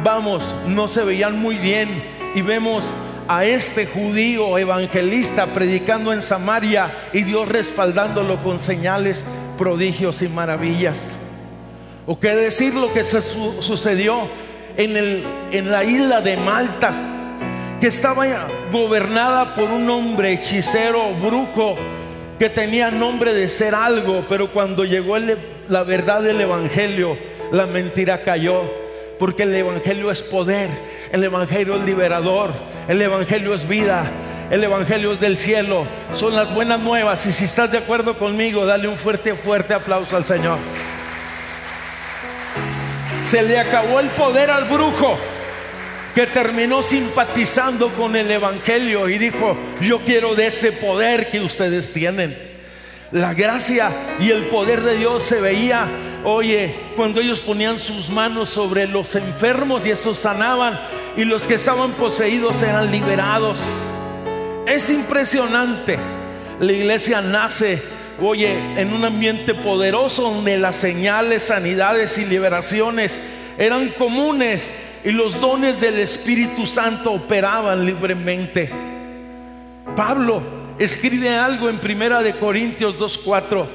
vamos, 0.05 0.55
no 0.67 0.89
se 0.89 1.03
veían 1.03 1.39
muy 1.39 1.57
bien, 1.57 1.89
y 2.35 2.43
vemos 2.43 2.93
a 3.29 3.45
este 3.45 3.87
judío 3.87 4.59
evangelista 4.59 5.47
predicando 5.47 6.13
en 6.13 6.23
Samaria 6.23 7.09
y 7.13 7.23
Dios 7.23 7.49
respaldándolo 7.49 8.43
con 8.43 8.61
señales, 8.61 9.25
prodigios 9.57 10.23
y 10.23 10.29
maravillas. 10.29 11.03
O 12.07 12.21
qué 12.21 12.37
decir 12.37 12.75
lo 12.75 12.93
que 12.93 13.03
se 13.03 13.21
sucedió 13.21 14.29
en, 14.77 14.97
el, 14.97 15.25
en 15.51 15.73
la 15.73 15.83
isla 15.83 16.21
de 16.21 16.37
Malta 16.37 16.93
que 17.81 17.89
estaba 17.89 18.27
gobernada 18.71 19.55
por 19.55 19.71
un 19.71 19.89
hombre 19.91 20.33
hechicero, 20.33 21.13
brujo, 21.15 21.77
que 22.39 22.51
tenía 22.51 22.91
nombre 22.91 23.35
de 23.35 23.49
ser 23.49 23.75
algo, 23.75 24.25
pero 24.29 24.53
cuando 24.53 24.85
llegó 24.85 25.17
la 25.19 25.83
verdad 25.83 26.23
del 26.23 26.41
Evangelio, 26.41 27.17
la 27.53 27.67
mentira 27.67 28.23
cayó. 28.23 28.63
Porque 29.19 29.45
el 29.45 29.55
Evangelio 29.55 30.11
es 30.11 30.21
poder, 30.21 30.69
el 31.11 31.25
Evangelio 31.25 31.77
es 31.77 31.83
liberador, 31.85 32.53
el 32.87 33.01
Evangelio 33.01 33.55
es 33.55 33.67
vida, 33.67 34.11
el 34.51 34.63
Evangelio 34.63 35.11
es 35.13 35.21
del 35.21 35.39
cielo, 35.39 35.87
son 36.13 36.37
las 36.37 36.53
buenas 36.55 36.81
nuevas. 36.81 37.25
Y 37.25 37.33
si 37.33 37.45
estás 37.45 37.73
de 37.73 37.79
acuerdo 37.79 38.19
conmigo, 38.19 38.67
dale 38.67 38.89
un 38.89 38.99
fuerte, 38.99 39.35
fuerte 39.35 39.73
aplauso 39.73 40.19
al 40.19 40.27
Señor. 40.27 40.59
Se 43.23 43.43
le 43.43 43.59
acabó 43.59 44.01
el 44.01 44.09
poder 44.09 44.51
al 44.51 44.65
brujo 44.65 45.19
que 46.17 46.27
terminó 46.27 46.83
simpatizando 46.83 47.91
con 47.91 48.17
el 48.17 48.31
Evangelio 48.31 49.07
y 49.11 49.19
dijo, 49.19 49.55
yo 49.83 49.99
quiero 49.99 50.35
de 50.35 50.47
ese 50.47 50.73
poder 50.73 51.31
que 51.31 51.43
ustedes 51.43 51.93
tienen. 51.93 52.35
La 53.13 53.35
gracia 53.35 53.91
y 54.19 54.31
el 54.31 54.45
poder 54.45 54.83
de 54.83 54.97
Dios 54.97 55.25
se 55.25 55.43
veía, 55.43 55.87
oye, 56.25 56.75
cuando 56.97 57.21
ellos 57.21 57.43
ponían 57.43 57.79
sus 57.79 58.09
manos 58.09 58.49
sobre 58.49 58.87
los 58.87 59.15
enfermos 59.15 59.85
y 59.85 59.91
estos 59.91 60.17
sanaban 60.17 60.81
y 61.19 61.25
los 61.25 61.47
que 61.47 61.53
estaban 61.53 61.93
poseídos 61.93 62.63
eran 62.63 62.91
liberados. 62.91 63.63
Es 64.67 64.89
impresionante. 64.89 65.99
La 66.61 66.73
iglesia 66.73 67.21
nace, 67.21 67.83
oye, 68.23 68.55
en 68.81 68.95
un 68.95 69.05
ambiente 69.05 69.53
poderoso 69.53 70.31
donde 70.31 70.57
las 70.57 70.77
señales, 70.77 71.43
sanidades 71.43 72.17
y 72.17 72.25
liberaciones 72.25 73.21
eran 73.59 73.91
comunes 73.91 74.75
y 75.05 75.13
los 75.13 75.41
dones 75.41 75.81
del 75.81 75.99
Espíritu 75.99 76.67
Santo 76.67 77.13
operaban 77.13 77.85
libremente. 77.85 78.71
Pablo 79.95 80.43
escribe 80.79 81.37
algo 81.37 81.69
en 81.69 81.79
Primera 81.79 82.23
de 82.23 82.35
Corintios 82.37 82.99
2:4. 82.99 83.67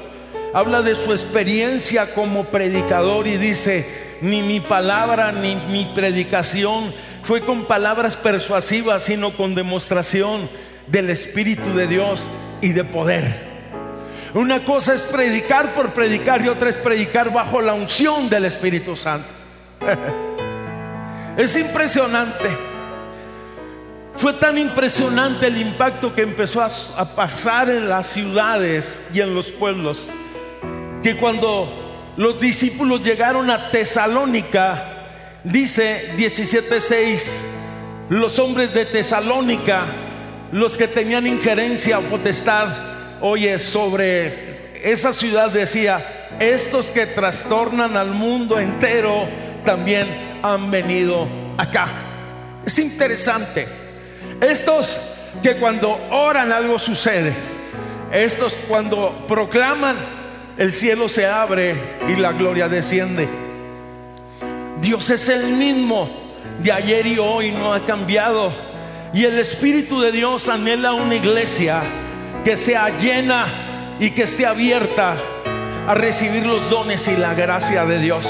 Habla 0.54 0.82
de 0.82 0.94
su 0.94 1.12
experiencia 1.12 2.14
como 2.14 2.44
predicador 2.44 3.26
y 3.26 3.38
dice, 3.38 4.18
ni 4.20 4.42
mi 4.42 4.60
palabra 4.60 5.32
ni 5.32 5.56
mi 5.56 5.86
predicación 5.94 6.92
fue 7.22 7.40
con 7.40 7.64
palabras 7.64 8.16
persuasivas, 8.16 9.04
sino 9.04 9.30
con 9.30 9.54
demostración 9.54 10.48
del 10.86 11.10
Espíritu 11.10 11.74
de 11.74 11.86
Dios 11.86 12.28
y 12.60 12.68
de 12.72 12.84
poder. 12.84 13.52
Una 14.34 14.64
cosa 14.64 14.94
es 14.94 15.02
predicar 15.02 15.74
por 15.74 15.92
predicar 15.92 16.44
y 16.44 16.48
otra 16.48 16.70
es 16.70 16.76
predicar 16.76 17.32
bajo 17.32 17.60
la 17.60 17.74
unción 17.74 18.28
del 18.28 18.44
Espíritu 18.44 18.96
Santo. 18.96 19.41
es 21.36 21.56
impresionante. 21.56 22.72
Fue 24.14 24.34
tan 24.34 24.58
impresionante 24.58 25.46
el 25.46 25.58
impacto 25.58 26.14
que 26.14 26.22
empezó 26.22 26.62
a, 26.62 27.14
pasar 27.16 27.70
en 27.70 27.88
las 27.88 28.06
ciudades 28.08 29.02
y 29.12 29.20
en 29.20 29.34
los 29.34 29.50
pueblos, 29.50 30.06
que 31.02 31.16
cuando 31.16 32.12
los 32.16 32.38
discípulos 32.38 33.02
llegaron 33.02 33.50
a 33.50 33.70
Tesalónica, 33.70 35.40
dice 35.42 36.12
17:6, 36.16 37.24
los 38.10 38.38
hombres 38.38 38.74
de 38.74 38.84
Tesalónica, 38.84 39.86
los 40.52 40.76
que 40.76 40.86
tenían 40.86 41.26
injerencia 41.26 41.98
o 41.98 42.02
potestad, 42.02 42.68
oye, 43.22 43.58
sobre 43.58 44.82
esa 44.84 45.12
ciudad 45.12 45.50
decía, 45.50 46.28
estos 46.38 46.90
que 46.90 47.06
trastornan 47.06 47.96
al 47.96 48.10
mundo 48.10 48.60
entero 48.60 49.26
también 49.64 50.40
han 50.42 50.70
venido 50.70 51.26
acá. 51.58 51.88
Es 52.64 52.78
interesante. 52.78 53.66
Estos 54.40 54.98
que 55.42 55.56
cuando 55.56 55.98
oran 56.10 56.52
algo 56.52 56.78
sucede. 56.78 57.32
Estos 58.12 58.54
cuando 58.68 59.24
proclaman 59.26 59.96
el 60.58 60.74
cielo 60.74 61.08
se 61.08 61.26
abre 61.26 61.74
y 62.08 62.16
la 62.16 62.32
gloria 62.32 62.68
desciende. 62.68 63.28
Dios 64.80 65.08
es 65.10 65.28
el 65.28 65.54
mismo 65.54 66.10
de 66.62 66.72
ayer 66.72 67.06
y 67.06 67.18
hoy, 67.18 67.50
no 67.52 67.72
ha 67.72 67.84
cambiado. 67.86 68.52
Y 69.14 69.24
el 69.24 69.38
Espíritu 69.38 70.00
de 70.00 70.12
Dios 70.12 70.48
anhela 70.48 70.92
una 70.92 71.14
iglesia 71.14 71.82
que 72.44 72.56
sea 72.56 72.90
llena 72.98 73.96
y 73.98 74.10
que 74.10 74.24
esté 74.24 74.46
abierta 74.46 75.16
a 75.86 75.94
recibir 75.94 76.44
los 76.44 76.68
dones 76.68 77.08
y 77.08 77.16
la 77.16 77.34
gracia 77.34 77.84
de 77.86 77.98
Dios. 77.98 78.28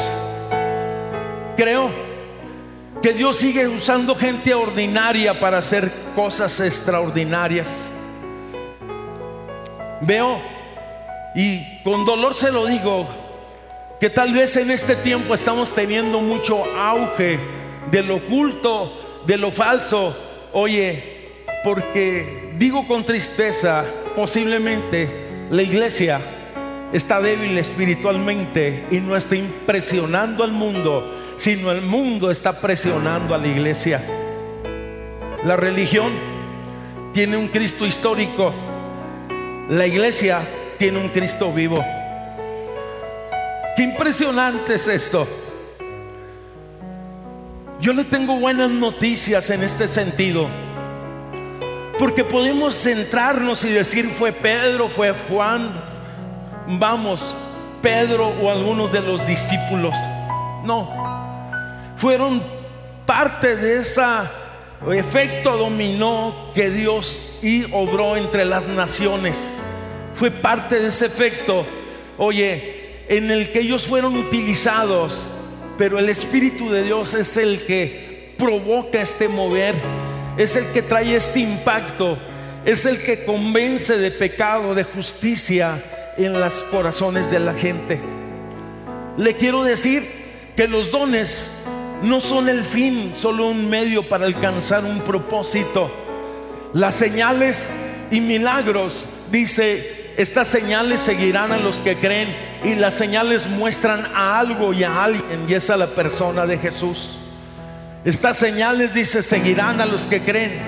Creo 1.56 1.90
que 3.02 3.12
Dios 3.12 3.36
sigue 3.36 3.66
usando 3.66 4.14
gente 4.14 4.54
ordinaria 4.54 5.38
para 5.38 5.58
hacer 5.58 5.90
cosas 6.14 6.58
extraordinarias. 6.60 7.68
Veo, 10.00 10.40
y 11.34 11.82
con 11.82 12.04
dolor 12.04 12.34
se 12.36 12.50
lo 12.52 12.66
digo, 12.66 13.06
que 14.00 14.10
tal 14.10 14.32
vez 14.32 14.56
en 14.56 14.70
este 14.70 14.96
tiempo 14.96 15.34
estamos 15.34 15.72
teniendo 15.74 16.20
mucho 16.20 16.64
auge 16.76 17.38
de 17.90 18.02
lo 18.02 18.16
oculto, 18.16 19.22
de 19.26 19.36
lo 19.36 19.50
falso. 19.50 20.16
Oye, 20.52 21.44
porque 21.62 22.52
digo 22.58 22.86
con 22.86 23.04
tristeza, 23.04 23.84
posiblemente 24.16 25.46
la 25.50 25.62
iglesia 25.62 26.20
está 26.92 27.20
débil 27.20 27.56
espiritualmente 27.58 28.86
y 28.90 28.96
no 28.96 29.16
está 29.16 29.36
impresionando 29.36 30.44
al 30.44 30.52
mundo, 30.52 31.21
sino 31.42 31.72
el 31.72 31.82
mundo 31.82 32.30
está 32.30 32.60
presionando 32.60 33.34
a 33.34 33.38
la 33.38 33.48
iglesia. 33.48 34.00
La 35.42 35.56
religión 35.56 36.12
tiene 37.12 37.36
un 37.36 37.48
Cristo 37.48 37.84
histórico, 37.84 38.52
la 39.68 39.84
iglesia 39.84 40.42
tiene 40.78 41.00
un 41.00 41.08
Cristo 41.08 41.52
vivo. 41.52 41.84
Qué 43.74 43.82
impresionante 43.82 44.76
es 44.76 44.86
esto. 44.86 45.26
Yo 47.80 47.92
le 47.92 48.04
tengo 48.04 48.38
buenas 48.38 48.70
noticias 48.70 49.50
en 49.50 49.64
este 49.64 49.88
sentido. 49.88 50.46
Porque 51.98 52.22
podemos 52.22 52.76
centrarnos 52.76 53.64
y 53.64 53.70
decir 53.70 54.08
fue 54.10 54.30
Pedro, 54.30 54.88
fue 54.88 55.12
Juan, 55.28 55.72
vamos, 56.78 57.34
Pedro 57.82 58.28
o 58.28 58.48
algunos 58.48 58.92
de 58.92 59.00
los 59.00 59.26
discípulos. 59.26 59.96
No, 60.64 61.11
fueron 62.02 62.42
parte 63.06 63.54
de 63.54 63.78
ese 63.78 64.02
efecto 64.92 65.56
dominó 65.56 66.50
que 66.52 66.68
Dios 66.68 67.38
y 67.40 67.62
obró 67.72 68.16
entre 68.16 68.44
las 68.44 68.66
naciones. 68.66 69.38
Fue 70.16 70.32
parte 70.32 70.80
de 70.80 70.88
ese 70.88 71.06
efecto, 71.06 71.64
oye, 72.18 73.04
en 73.08 73.30
el 73.30 73.52
que 73.52 73.60
ellos 73.60 73.86
fueron 73.86 74.16
utilizados, 74.16 75.22
pero 75.78 75.96
el 76.00 76.08
Espíritu 76.08 76.70
de 76.70 76.82
Dios 76.82 77.14
es 77.14 77.36
el 77.36 77.64
que 77.66 78.34
provoca 78.36 79.00
este 79.00 79.28
mover 79.28 79.76
es 80.36 80.56
el 80.56 80.72
que 80.72 80.82
trae 80.82 81.14
este 81.14 81.38
impacto, 81.38 82.18
es 82.64 82.84
el 82.84 83.00
que 83.00 83.24
convence 83.24 83.96
de 83.96 84.10
pecado, 84.10 84.74
de 84.74 84.82
justicia 84.82 85.80
en 86.18 86.32
los 86.32 86.64
corazones 86.64 87.30
de 87.30 87.38
la 87.38 87.54
gente. 87.54 88.00
Le 89.16 89.36
quiero 89.36 89.62
decir 89.62 90.02
que 90.56 90.66
los 90.66 90.90
dones 90.90 91.62
no 92.02 92.20
son 92.20 92.48
el 92.48 92.64
fin, 92.64 93.12
solo 93.14 93.48
un 93.48 93.68
medio 93.68 94.08
para 94.08 94.26
alcanzar 94.26 94.84
un 94.84 95.00
propósito. 95.00 95.90
Las 96.72 96.94
señales 96.94 97.66
y 98.10 98.20
milagros, 98.20 99.06
dice, 99.30 100.12
estas 100.16 100.48
señales 100.48 101.00
seguirán 101.00 101.52
a 101.52 101.58
los 101.58 101.80
que 101.80 101.96
creen 101.96 102.34
y 102.64 102.74
las 102.74 102.94
señales 102.94 103.46
muestran 103.46 104.06
a 104.14 104.38
algo 104.38 104.72
y 104.72 104.84
a 104.84 105.02
alguien 105.04 105.46
y 105.48 105.54
es 105.54 105.70
a 105.70 105.76
la 105.76 105.86
persona 105.86 106.46
de 106.46 106.58
Jesús. 106.58 107.16
Estas 108.04 108.36
señales, 108.36 108.94
dice, 108.94 109.22
seguirán 109.22 109.80
a 109.80 109.86
los 109.86 110.04
que 110.04 110.20
creen. 110.20 110.60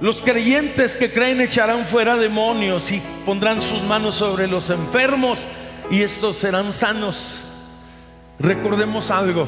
Los 0.00 0.20
creyentes 0.20 0.96
que 0.96 1.12
creen 1.12 1.40
echarán 1.40 1.86
fuera 1.86 2.16
demonios 2.16 2.90
y 2.90 3.00
pondrán 3.24 3.62
sus 3.62 3.80
manos 3.82 4.16
sobre 4.16 4.48
los 4.48 4.68
enfermos 4.70 5.44
y 5.90 6.02
estos 6.02 6.36
serán 6.36 6.72
sanos. 6.72 7.38
Recordemos 8.40 9.12
algo. 9.12 9.46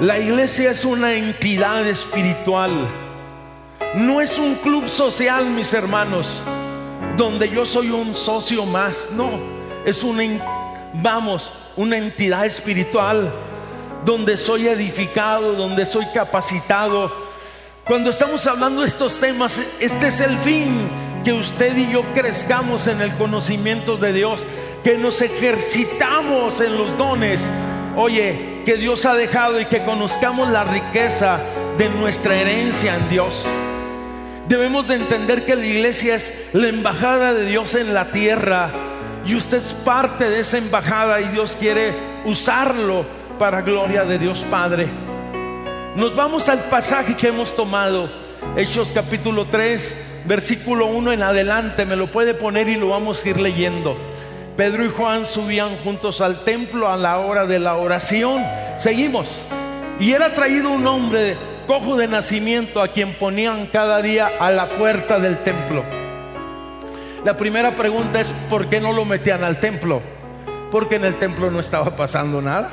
La 0.00 0.16
iglesia 0.16 0.70
es 0.70 0.84
una 0.84 1.14
entidad 1.14 1.84
espiritual. 1.88 2.70
No 3.96 4.20
es 4.20 4.38
un 4.38 4.54
club 4.54 4.86
social, 4.86 5.46
mis 5.46 5.72
hermanos, 5.72 6.40
donde 7.16 7.50
yo 7.50 7.66
soy 7.66 7.90
un 7.90 8.14
socio 8.14 8.64
más. 8.64 9.08
No, 9.10 9.28
es 9.84 10.04
una, 10.04 10.22
vamos, 10.94 11.50
una 11.76 11.98
entidad 11.98 12.46
espiritual 12.46 13.34
donde 14.04 14.36
soy 14.36 14.68
edificado, 14.68 15.54
donde 15.54 15.84
soy 15.84 16.06
capacitado. 16.14 17.12
Cuando 17.84 18.10
estamos 18.10 18.46
hablando 18.46 18.82
de 18.82 18.86
estos 18.86 19.16
temas, 19.16 19.60
este 19.80 20.06
es 20.06 20.20
el 20.20 20.38
fin, 20.38 20.88
que 21.24 21.32
usted 21.32 21.76
y 21.76 21.90
yo 21.90 22.04
crezcamos 22.14 22.86
en 22.86 23.00
el 23.00 23.12
conocimiento 23.16 23.96
de 23.96 24.12
Dios, 24.12 24.46
que 24.84 24.96
nos 24.96 25.20
ejercitamos 25.22 26.60
en 26.60 26.78
los 26.78 26.96
dones, 26.96 27.44
oye, 27.98 28.62
que 28.64 28.76
Dios 28.76 29.04
ha 29.06 29.14
dejado 29.14 29.60
y 29.60 29.64
que 29.64 29.84
conozcamos 29.84 30.48
la 30.50 30.62
riqueza 30.62 31.40
de 31.76 31.88
nuestra 31.88 32.36
herencia 32.36 32.94
en 32.94 33.08
Dios. 33.08 33.44
Debemos 34.46 34.86
de 34.86 34.94
entender 34.94 35.44
que 35.44 35.56
la 35.56 35.66
iglesia 35.66 36.14
es 36.14 36.50
la 36.52 36.68
embajada 36.68 37.34
de 37.34 37.46
Dios 37.46 37.74
en 37.74 37.92
la 37.92 38.12
tierra 38.12 38.70
y 39.26 39.34
usted 39.34 39.58
es 39.58 39.74
parte 39.74 40.30
de 40.30 40.38
esa 40.38 40.58
embajada 40.58 41.20
y 41.20 41.28
Dios 41.28 41.56
quiere 41.58 41.92
usarlo 42.24 43.04
para 43.36 43.62
gloria 43.62 44.04
de 44.04 44.18
Dios 44.18 44.46
Padre. 44.48 44.86
Nos 45.96 46.14
vamos 46.14 46.48
al 46.48 46.60
pasaje 46.60 47.16
que 47.16 47.28
hemos 47.28 47.54
tomado, 47.54 48.08
Hechos 48.56 48.92
capítulo 48.94 49.46
3, 49.46 50.22
versículo 50.24 50.86
1 50.86 51.12
en 51.12 51.22
adelante, 51.22 51.84
me 51.84 51.96
lo 51.96 52.08
puede 52.12 52.34
poner 52.34 52.68
y 52.68 52.76
lo 52.76 52.88
vamos 52.90 53.24
a 53.24 53.28
ir 53.28 53.40
leyendo. 53.40 53.96
Pedro 54.58 54.84
y 54.84 54.88
Juan 54.88 55.24
subían 55.24 55.76
juntos 55.84 56.20
al 56.20 56.42
templo 56.42 56.88
a 56.88 56.96
la 56.96 57.18
hora 57.18 57.46
de 57.46 57.60
la 57.60 57.76
oración. 57.76 58.42
Seguimos. 58.76 59.44
Y 60.00 60.10
era 60.10 60.34
traído 60.34 60.70
un 60.70 60.84
hombre 60.84 61.36
cojo 61.68 61.96
de 61.96 62.08
nacimiento 62.08 62.82
a 62.82 62.88
quien 62.88 63.14
ponían 63.14 63.68
cada 63.68 64.02
día 64.02 64.32
a 64.40 64.50
la 64.50 64.70
puerta 64.70 65.20
del 65.20 65.44
templo. 65.44 65.84
La 67.24 67.36
primera 67.36 67.76
pregunta 67.76 68.20
es, 68.20 68.32
¿por 68.50 68.68
qué 68.68 68.80
no 68.80 68.92
lo 68.92 69.04
metían 69.04 69.44
al 69.44 69.60
templo? 69.60 70.02
Porque 70.72 70.96
en 70.96 71.04
el 71.04 71.20
templo 71.20 71.52
no 71.52 71.60
estaba 71.60 71.94
pasando 71.94 72.42
nada. 72.42 72.72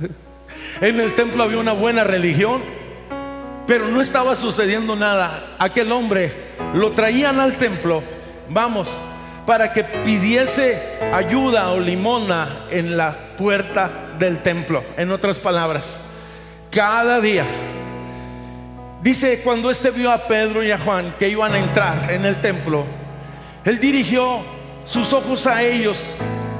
En 0.80 1.00
el 1.00 1.16
templo 1.16 1.42
había 1.42 1.58
una 1.58 1.72
buena 1.72 2.04
religión, 2.04 2.62
pero 3.66 3.88
no 3.88 4.00
estaba 4.00 4.36
sucediendo 4.36 4.94
nada. 4.94 5.56
Aquel 5.58 5.90
hombre 5.90 6.52
lo 6.74 6.92
traían 6.92 7.40
al 7.40 7.54
templo, 7.54 8.04
vamos, 8.48 8.88
para 9.46 9.72
que 9.72 9.84
pidiese 9.84 10.98
ayuda 11.12 11.70
o 11.70 11.80
limona 11.80 12.66
en 12.70 12.96
la 12.96 13.36
puerta 13.36 14.14
del 14.18 14.42
templo. 14.42 14.82
En 14.96 15.10
otras 15.10 15.38
palabras, 15.38 15.96
cada 16.70 17.20
día. 17.20 17.44
Dice, 19.02 19.42
cuando 19.44 19.70
este 19.70 19.90
vio 19.90 20.10
a 20.10 20.26
Pedro 20.26 20.62
y 20.62 20.70
a 20.70 20.78
Juan 20.78 21.14
que 21.18 21.28
iban 21.28 21.52
a 21.52 21.58
entrar 21.58 22.10
en 22.10 22.24
el 22.24 22.40
templo, 22.40 22.86
él 23.64 23.78
dirigió 23.78 24.42
sus 24.86 25.12
ojos 25.12 25.46
a 25.46 25.62
ellos 25.62 26.14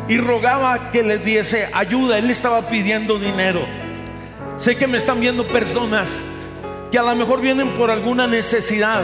y 0.09 0.18
rogaba 0.18 0.91
que 0.91 1.03
les 1.03 1.24
diese 1.24 1.70
ayuda. 1.72 2.18
Él 2.18 2.30
estaba 2.30 2.68
pidiendo 2.68 3.18
dinero. 3.18 3.61
Sé 4.57 4.76
que 4.76 4.87
me 4.87 4.99
están 4.99 5.20
viendo 5.20 5.47
personas 5.47 6.11
que 6.93 6.99
a 6.99 7.03
lo 7.03 7.16
mejor 7.16 7.41
vienen 7.41 7.70
por 7.74 7.91
alguna 7.91 8.26
necesidad. 8.26 9.03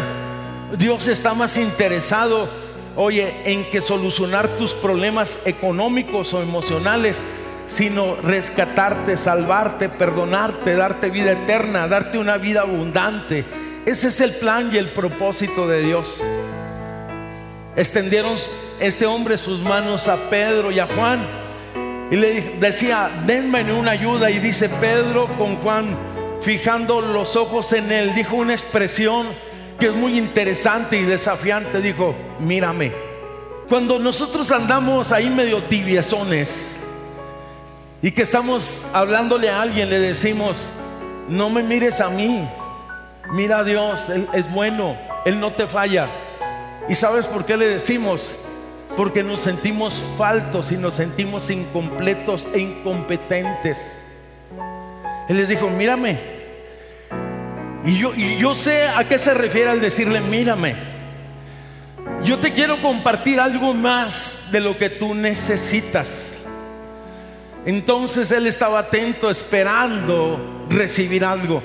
Dios 0.76 1.09
está 1.09 1.35
más 1.35 1.57
interesado, 1.57 2.49
oye, 2.97 3.43
en 3.45 3.68
que 3.70 3.80
solucionar 3.80 4.49
tus 4.57 4.74
problemas 4.74 5.38
económicos 5.45 6.34
o 6.34 6.43
emocionales, 6.43 7.18
sino 7.66 8.16
rescatarte, 8.16 9.16
salvarte, 9.16 9.88
perdonarte, 9.88 10.74
darte 10.74 11.11
vida 11.11 11.32
eterna, 11.32 11.86
darte 11.86 12.18
una 12.18 12.36
vida 12.36 12.62
abundante. 12.62 13.45
Ese 13.86 14.09
es 14.09 14.20
el 14.20 14.32
plan 14.34 14.70
y 14.72 14.76
el 14.76 14.91
propósito 14.91 15.68
de 15.68 15.80
Dios. 15.82 16.20
Extendieron 17.76 18.34
este 18.80 19.07
hombre 19.07 19.38
sus 19.38 19.61
manos 19.61 20.09
a 20.09 20.16
Pedro 20.28 20.72
y 20.72 20.80
a 20.80 20.86
Juan 20.86 21.26
y 22.11 22.16
le 22.16 22.57
decía, 22.59 23.09
denme 23.24 23.72
una 23.72 23.93
ayuda. 23.93 24.30
Y 24.30 24.41
dice 24.41 24.68
Pedro 24.68 25.28
con 25.38 25.57
Juan, 25.57 25.97
fijando 26.41 27.01
los 27.01 27.36
ojos 27.36 27.72
en 27.72 27.93
él, 27.93 28.14
dijo 28.14 28.36
una 28.36 28.53
expresión 28.53 29.28
que 29.81 29.87
es 29.87 29.95
muy 29.95 30.16
interesante 30.18 30.99
y 30.99 31.03
desafiante. 31.03 31.81
Dijo, 31.81 32.14
mírame. 32.39 32.93
Cuando 33.68 33.99
nosotros 33.99 34.51
andamos 34.53 35.11
ahí 35.11 35.31
medio 35.31 35.62
tibiezones 35.64 36.68
y 38.03 38.11
que 38.11 38.22
estamos 38.22 38.85
hablándole 38.93 39.49
a 39.49 39.62
alguien, 39.62 39.89
le 39.89 39.99
decimos, 39.99 40.66
no 41.28 41.51
me 41.51 41.62
mires 41.62 42.01
a 42.01 42.11
mí, 42.11 42.47
mira 43.33 43.59
a 43.59 43.64
Dios, 43.64 44.09
Él 44.09 44.28
es 44.35 44.51
bueno, 44.53 44.97
Él 45.24 45.41
no 45.41 45.53
te 45.53 45.66
falla. 45.66 46.09
¿Y 46.89 46.95
sabes 46.95 47.26
por 47.26 47.47
qué 47.47 47.57
le 47.57 47.66
decimos? 47.66 48.31
Porque 48.97 49.22
nos 49.22 49.41
sentimos 49.41 50.03
faltos 50.18 50.72
y 50.72 50.76
nos 50.76 50.95
sentimos 50.95 51.49
incompletos 51.49 52.47
e 52.53 52.59
incompetentes. 52.59 53.78
Él 55.28 55.37
les 55.37 55.49
dijo, 55.49 55.70
mírame. 55.70 56.39
Y 57.85 57.99
yo, 57.99 58.14
y 58.14 58.37
yo 58.37 58.55
sé 58.55 58.89
a 58.89 59.09
qué 59.09 59.18
se 59.18 59.33
refiere 59.33 59.70
al 59.70 59.81
decirle, 59.81 60.20
mírame. 60.20 60.74
Yo 62.22 62.39
te 62.39 62.53
quiero 62.53 62.81
compartir 62.83 63.41
algo 63.41 63.72
más 63.72 64.49
de 64.51 64.61
lo 64.61 64.76
que 64.76 64.91
tú 64.91 65.14
necesitas. 65.14 66.31
Entonces 67.64 68.31
él 68.31 68.47
estaba 68.47 68.81
atento, 68.81 69.31
esperando 69.31 70.66
recibir 70.68 71.24
algo. 71.24 71.62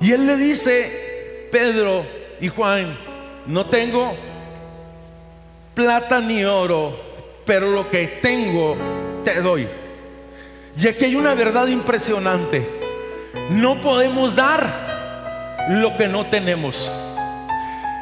Y 0.00 0.12
él 0.12 0.26
le 0.26 0.36
dice, 0.36 1.48
Pedro 1.50 2.06
y 2.40 2.48
Juan, 2.48 2.96
no 3.46 3.66
tengo 3.66 4.14
plata 5.74 6.20
ni 6.20 6.44
oro, 6.44 6.98
pero 7.44 7.70
lo 7.70 7.90
que 7.90 8.18
tengo 8.22 8.76
te 9.24 9.40
doy. 9.40 9.68
Y 10.80 10.86
aquí 10.86 11.06
hay 11.06 11.16
una 11.16 11.34
verdad 11.34 11.66
impresionante. 11.66 12.77
No 13.50 13.80
podemos 13.80 14.34
dar 14.34 15.68
lo 15.70 15.96
que 15.96 16.08
no 16.08 16.26
tenemos. 16.26 16.90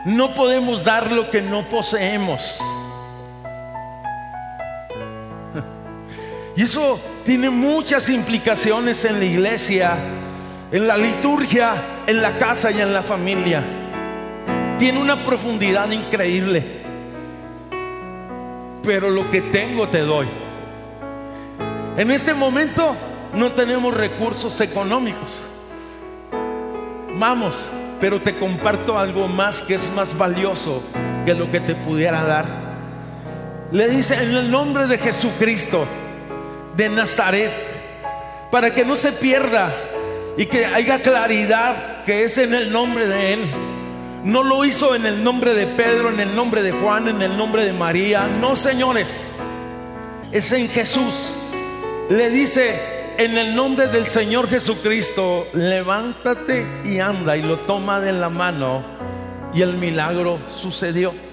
No 0.04 0.34
podemos 0.34 0.84
dar 0.84 1.10
lo 1.10 1.30
que 1.30 1.42
no 1.42 1.68
poseemos. 1.68 2.58
Y 6.56 6.62
eso 6.62 6.98
tiene 7.24 7.50
muchas 7.50 8.08
implicaciones 8.08 9.04
en 9.04 9.18
la 9.18 9.24
iglesia, 9.26 9.94
en 10.72 10.88
la 10.88 10.96
liturgia, 10.96 11.74
en 12.06 12.22
la 12.22 12.38
casa 12.38 12.70
y 12.70 12.80
en 12.80 12.94
la 12.94 13.02
familia. 13.02 13.62
Tiene 14.78 14.98
una 14.98 15.22
profundidad 15.22 15.90
increíble 15.90 16.76
pero 18.86 19.10
lo 19.10 19.28
que 19.32 19.40
tengo 19.40 19.88
te 19.88 19.98
doy. 19.98 20.28
En 21.96 22.10
este 22.12 22.32
momento 22.32 22.96
no 23.36 23.52
tenemos 23.52 23.94
recursos 23.94 24.60
económicos. 24.62 25.38
Vamos, 27.18 27.62
pero 28.00 28.20
te 28.20 28.34
comparto 28.34 28.98
algo 28.98 29.28
más 29.28 29.60
que 29.60 29.74
es 29.74 29.92
más 29.94 30.16
valioso 30.16 30.82
que 31.24 31.34
lo 31.34 31.50
que 31.50 31.60
te 31.60 31.74
pudiera 31.74 32.22
dar. 32.22 32.66
Le 33.72 33.88
dice 33.88 34.14
en 34.14 34.34
el 34.34 34.50
nombre 34.50 34.86
de 34.86 34.96
Jesucristo 34.96 35.86
de 36.76 36.88
Nazaret, 36.88 37.52
para 38.50 38.74
que 38.74 38.84
no 38.84 38.96
se 38.96 39.12
pierda 39.12 39.74
y 40.38 40.46
que 40.46 40.64
haya 40.64 41.02
claridad 41.02 42.04
que 42.04 42.24
es 42.24 42.38
en 42.38 42.54
el 42.54 42.72
nombre 42.72 43.06
de 43.06 43.34
Él. 43.34 43.50
No 44.24 44.42
lo 44.42 44.64
hizo 44.64 44.94
en 44.94 45.04
el 45.04 45.22
nombre 45.22 45.52
de 45.52 45.66
Pedro, 45.66 46.08
en 46.08 46.20
el 46.20 46.34
nombre 46.34 46.62
de 46.62 46.72
Juan, 46.72 47.08
en 47.08 47.20
el 47.20 47.36
nombre 47.36 47.66
de 47.66 47.72
María. 47.72 48.26
No, 48.26 48.56
señores. 48.56 49.10
Es 50.32 50.50
en 50.52 50.68
Jesús. 50.68 51.34
Le 52.08 52.30
dice, 52.30 52.95
en 53.18 53.38
el 53.38 53.54
nombre 53.54 53.88
del 53.88 54.06
Señor 54.06 54.48
Jesucristo, 54.48 55.46
levántate 55.54 56.66
y 56.84 56.98
anda. 56.98 57.36
Y 57.36 57.42
lo 57.42 57.60
toma 57.60 58.00
de 58.00 58.12
la 58.12 58.28
mano. 58.28 58.84
Y 59.54 59.62
el 59.62 59.74
milagro 59.74 60.38
sucedió. 60.50 61.25